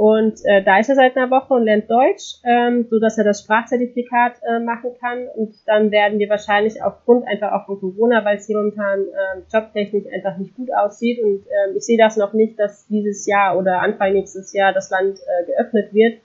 [0.00, 3.24] und äh, da ist er seit einer Woche und lernt Deutsch, ähm, so dass er
[3.24, 5.26] das Sprachzertifikat äh, machen kann.
[5.34, 9.42] Und dann werden wir wahrscheinlich aufgrund einfach auch von Corona, weil es hier momentan äh,
[9.52, 11.22] jobtechnisch einfach nicht gut aussieht.
[11.22, 14.90] Und äh, ich sehe das noch nicht, dass dieses Jahr oder Anfang nächstes Jahr das
[14.90, 16.20] Land äh, geöffnet wird.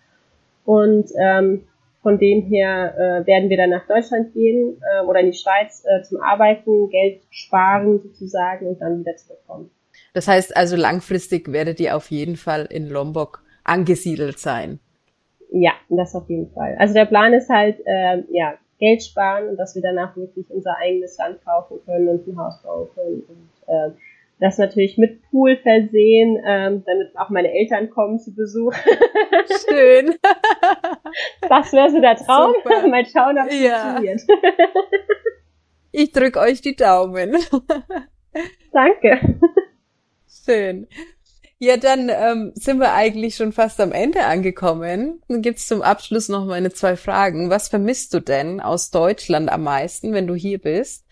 [0.63, 1.67] Und ähm,
[2.05, 5.83] von dem her äh, werden wir dann nach Deutschland gehen äh, oder in die Schweiz
[5.85, 9.71] äh, zum Arbeiten, Geld sparen sozusagen und dann wieder zurückkommen.
[10.13, 14.79] Das heißt also langfristig werdet ihr auf jeden Fall in Lombok angesiedelt sein.
[15.51, 16.75] Ja, das auf jeden Fall.
[16.77, 20.77] Also der Plan ist halt, äh, ja, Geld sparen und dass wir danach wirklich unser
[20.77, 23.89] eigenes Land kaufen können und ein Haus bauen können und äh,
[24.39, 28.73] das natürlich mit Pool versehen, ähm, damit auch meine Eltern kommen zu Besuch.
[29.69, 30.15] Schön.
[31.47, 32.53] Das wäre so der Traum.
[32.63, 32.87] Super.
[32.87, 33.79] Mal schauen, ob es ja.
[33.79, 34.21] funktioniert.
[35.97, 37.37] Ich drück euch die Daumen.
[38.73, 39.39] Danke.
[40.27, 40.87] Schön.
[41.57, 45.21] Ja, dann ähm, sind wir eigentlich schon fast am Ende angekommen.
[45.29, 47.49] Dann gibt's zum Abschluss noch meine zwei Fragen.
[47.49, 51.05] Was vermisst du denn aus Deutschland am meisten, wenn du hier bist?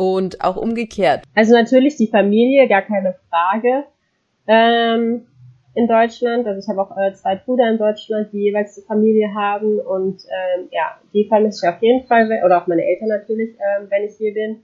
[0.00, 1.24] Und auch umgekehrt.
[1.34, 3.84] Also natürlich die Familie, gar keine Frage.
[4.46, 5.26] Ähm,
[5.74, 6.46] in Deutschland.
[6.46, 10.22] Also ich habe auch äh, zwei Brüder in Deutschland, die jeweils eine Familie haben und
[10.24, 14.04] ähm, ja, die vermisse ich auf jeden Fall, oder auch meine Eltern natürlich, ähm, wenn
[14.04, 14.62] ich hier bin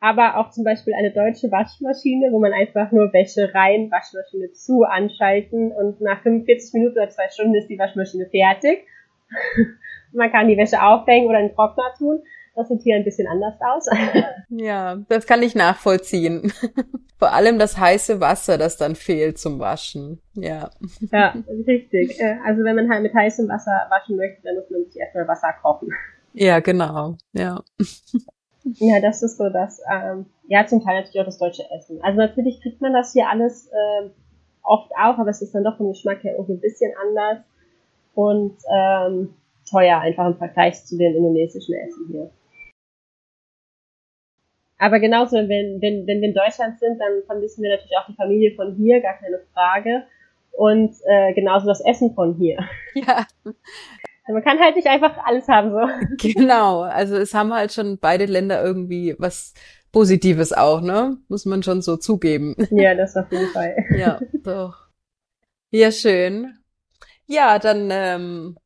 [0.00, 4.84] aber auch zum Beispiel eine deutsche Waschmaschine, wo man einfach nur Wäsche rein, Waschmaschine zu
[4.84, 8.86] anschalten und nach 45 Minuten oder zwei Stunden ist die Waschmaschine fertig.
[10.12, 12.22] man kann die Wäsche aufhängen oder in den Trockner tun.
[12.58, 13.86] Das sieht hier ein bisschen anders aus.
[14.48, 16.52] ja, das kann ich nachvollziehen.
[17.18, 20.20] Vor allem das heiße Wasser, das dann fehlt zum Waschen.
[20.34, 20.70] Ja.
[21.12, 21.36] Ja,
[21.68, 22.20] richtig.
[22.20, 25.28] Äh, also wenn man halt mit heißem Wasser waschen möchte, dann muss man sich erstmal
[25.28, 25.88] Wasser kochen.
[26.32, 27.16] Ja, genau.
[27.32, 27.62] Ja.
[28.74, 32.00] Ja, das ist so das, ähm, ja, zum Teil natürlich auch das deutsche Essen.
[32.02, 34.10] Also natürlich kriegt man das hier alles äh,
[34.62, 37.38] oft auch, aber es ist dann doch vom Geschmack her irgendwie ein bisschen anders
[38.14, 39.34] und ähm,
[39.70, 42.30] teuer einfach im Vergleich zu dem indonesischen Essen hier.
[44.78, 48.14] Aber genauso, wenn, wenn, wenn wir in Deutschland sind, dann vermissen wir natürlich auch die
[48.14, 50.04] Familie von hier, gar keine Frage.
[50.52, 52.58] Und äh, genauso das Essen von hier.
[52.94, 53.26] Ja.
[54.30, 55.78] Man kann halt nicht einfach alles haben, so.
[56.34, 56.82] Genau.
[56.82, 59.54] Also es haben halt schon beide Länder irgendwie was
[59.90, 61.16] Positives auch, ne?
[61.28, 62.54] Muss man schon so zugeben.
[62.70, 63.74] Ja, das auf jeden Fall.
[63.96, 64.76] Ja, doch.
[65.70, 66.58] Ja, schön.
[67.26, 68.58] Ja, dann ähm,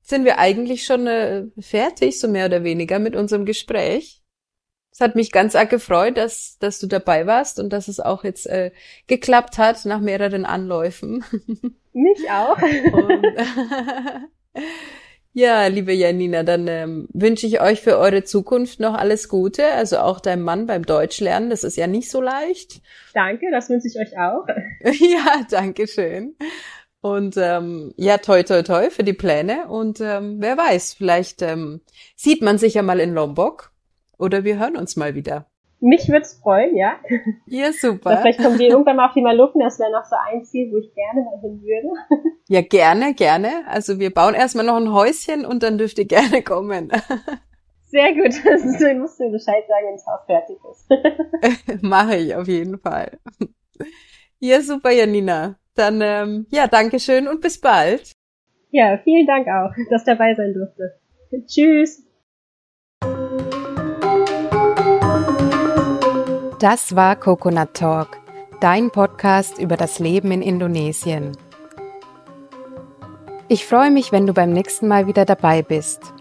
[0.00, 4.19] sind wir eigentlich schon äh, fertig, so mehr oder weniger, mit unserem Gespräch.
[4.92, 8.24] Es hat mich ganz arg gefreut, dass, dass du dabei warst und dass es auch
[8.24, 8.72] jetzt äh,
[9.06, 11.24] geklappt hat nach mehreren Anläufen.
[11.92, 12.60] Mich auch.
[12.60, 13.26] Und,
[15.32, 19.64] Ja, liebe Janina, dann ähm, wünsche ich euch für eure Zukunft noch alles Gute.
[19.64, 22.80] Also auch deinem Mann beim Deutschlernen, das ist ja nicht so leicht.
[23.14, 24.44] Danke, das wünsche ich euch auch.
[24.82, 26.34] ja, danke schön.
[27.00, 29.68] Und ähm, ja, toi toi toi für die Pläne.
[29.68, 31.80] Und ähm, wer weiß, vielleicht ähm,
[32.16, 33.70] sieht man sich ja mal in Lombok
[34.20, 35.46] oder wir hören uns mal wieder.
[35.80, 36.96] Mich würde es freuen, ja.
[37.46, 38.18] Ja, super.
[38.18, 40.76] vielleicht kommen die irgendwann mal auf die Maluken, das wäre noch so ein Ziel, wo
[40.76, 41.88] ich gerne mal hin würde.
[42.48, 43.48] Ja, gerne, gerne.
[43.66, 46.90] Also wir bauen erstmal noch ein Häuschen und dann dürft ihr gerne kommen.
[47.90, 48.34] Sehr gut.
[48.80, 51.82] Du musst mir Bescheid sagen, wenn das Haus fertig ist.
[51.82, 53.18] Mache ich auf jeden Fall.
[54.38, 55.56] Ja, super, Janina.
[55.74, 58.12] Dann, ähm, ja, danke schön und bis bald.
[58.70, 61.00] Ja, vielen Dank auch, dass dabei sein durfte.
[61.46, 62.09] Tschüss.
[66.60, 68.18] Das war Coconut Talk,
[68.60, 71.32] dein Podcast über das Leben in Indonesien.
[73.48, 76.12] Ich freue mich, wenn du beim nächsten Mal wieder dabei bist.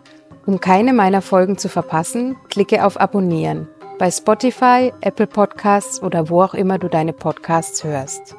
[0.45, 3.67] Um keine meiner Folgen zu verpassen, klicke auf Abonnieren
[3.97, 8.37] bei Spotify, Apple Podcasts oder wo auch immer du deine Podcasts hörst.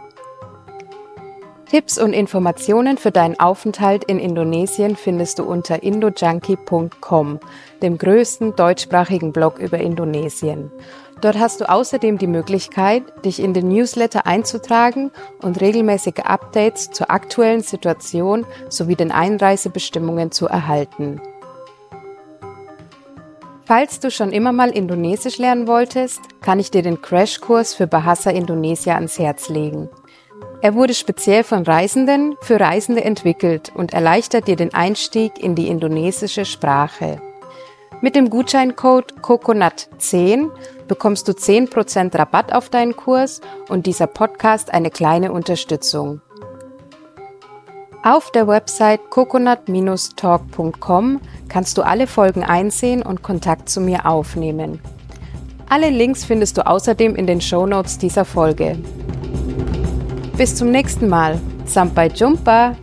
[1.70, 7.38] Tipps und Informationen für deinen Aufenthalt in Indonesien findest du unter indojunkie.com,
[7.80, 10.72] dem größten deutschsprachigen Blog über Indonesien.
[11.20, 15.10] Dort hast du außerdem die Möglichkeit, dich in den Newsletter einzutragen
[15.42, 21.20] und regelmäßige Updates zur aktuellen Situation sowie den Einreisebestimmungen zu erhalten.
[23.66, 28.30] Falls du schon immer mal Indonesisch lernen wolltest, kann ich dir den Crashkurs für Bahasa
[28.30, 29.88] Indonesia ans Herz legen.
[30.62, 35.68] Er wurde speziell von Reisenden für Reisende entwickelt und erleichtert dir den Einstieg in die
[35.68, 37.20] indonesische Sprache.
[38.02, 40.50] Mit dem Gutscheincode COCONUT10
[40.90, 46.20] bekommst du 10% Rabatt auf deinen Kurs und dieser Podcast eine kleine Unterstützung.
[48.02, 54.80] Auf der Website coconut-talk.com kannst du alle Folgen einsehen und Kontakt zu mir aufnehmen.
[55.68, 58.76] Alle Links findest du außerdem in den Show Notes dieser Folge.
[60.36, 61.38] Bis zum nächsten Mal.
[61.66, 62.74] Sampai Jumpa!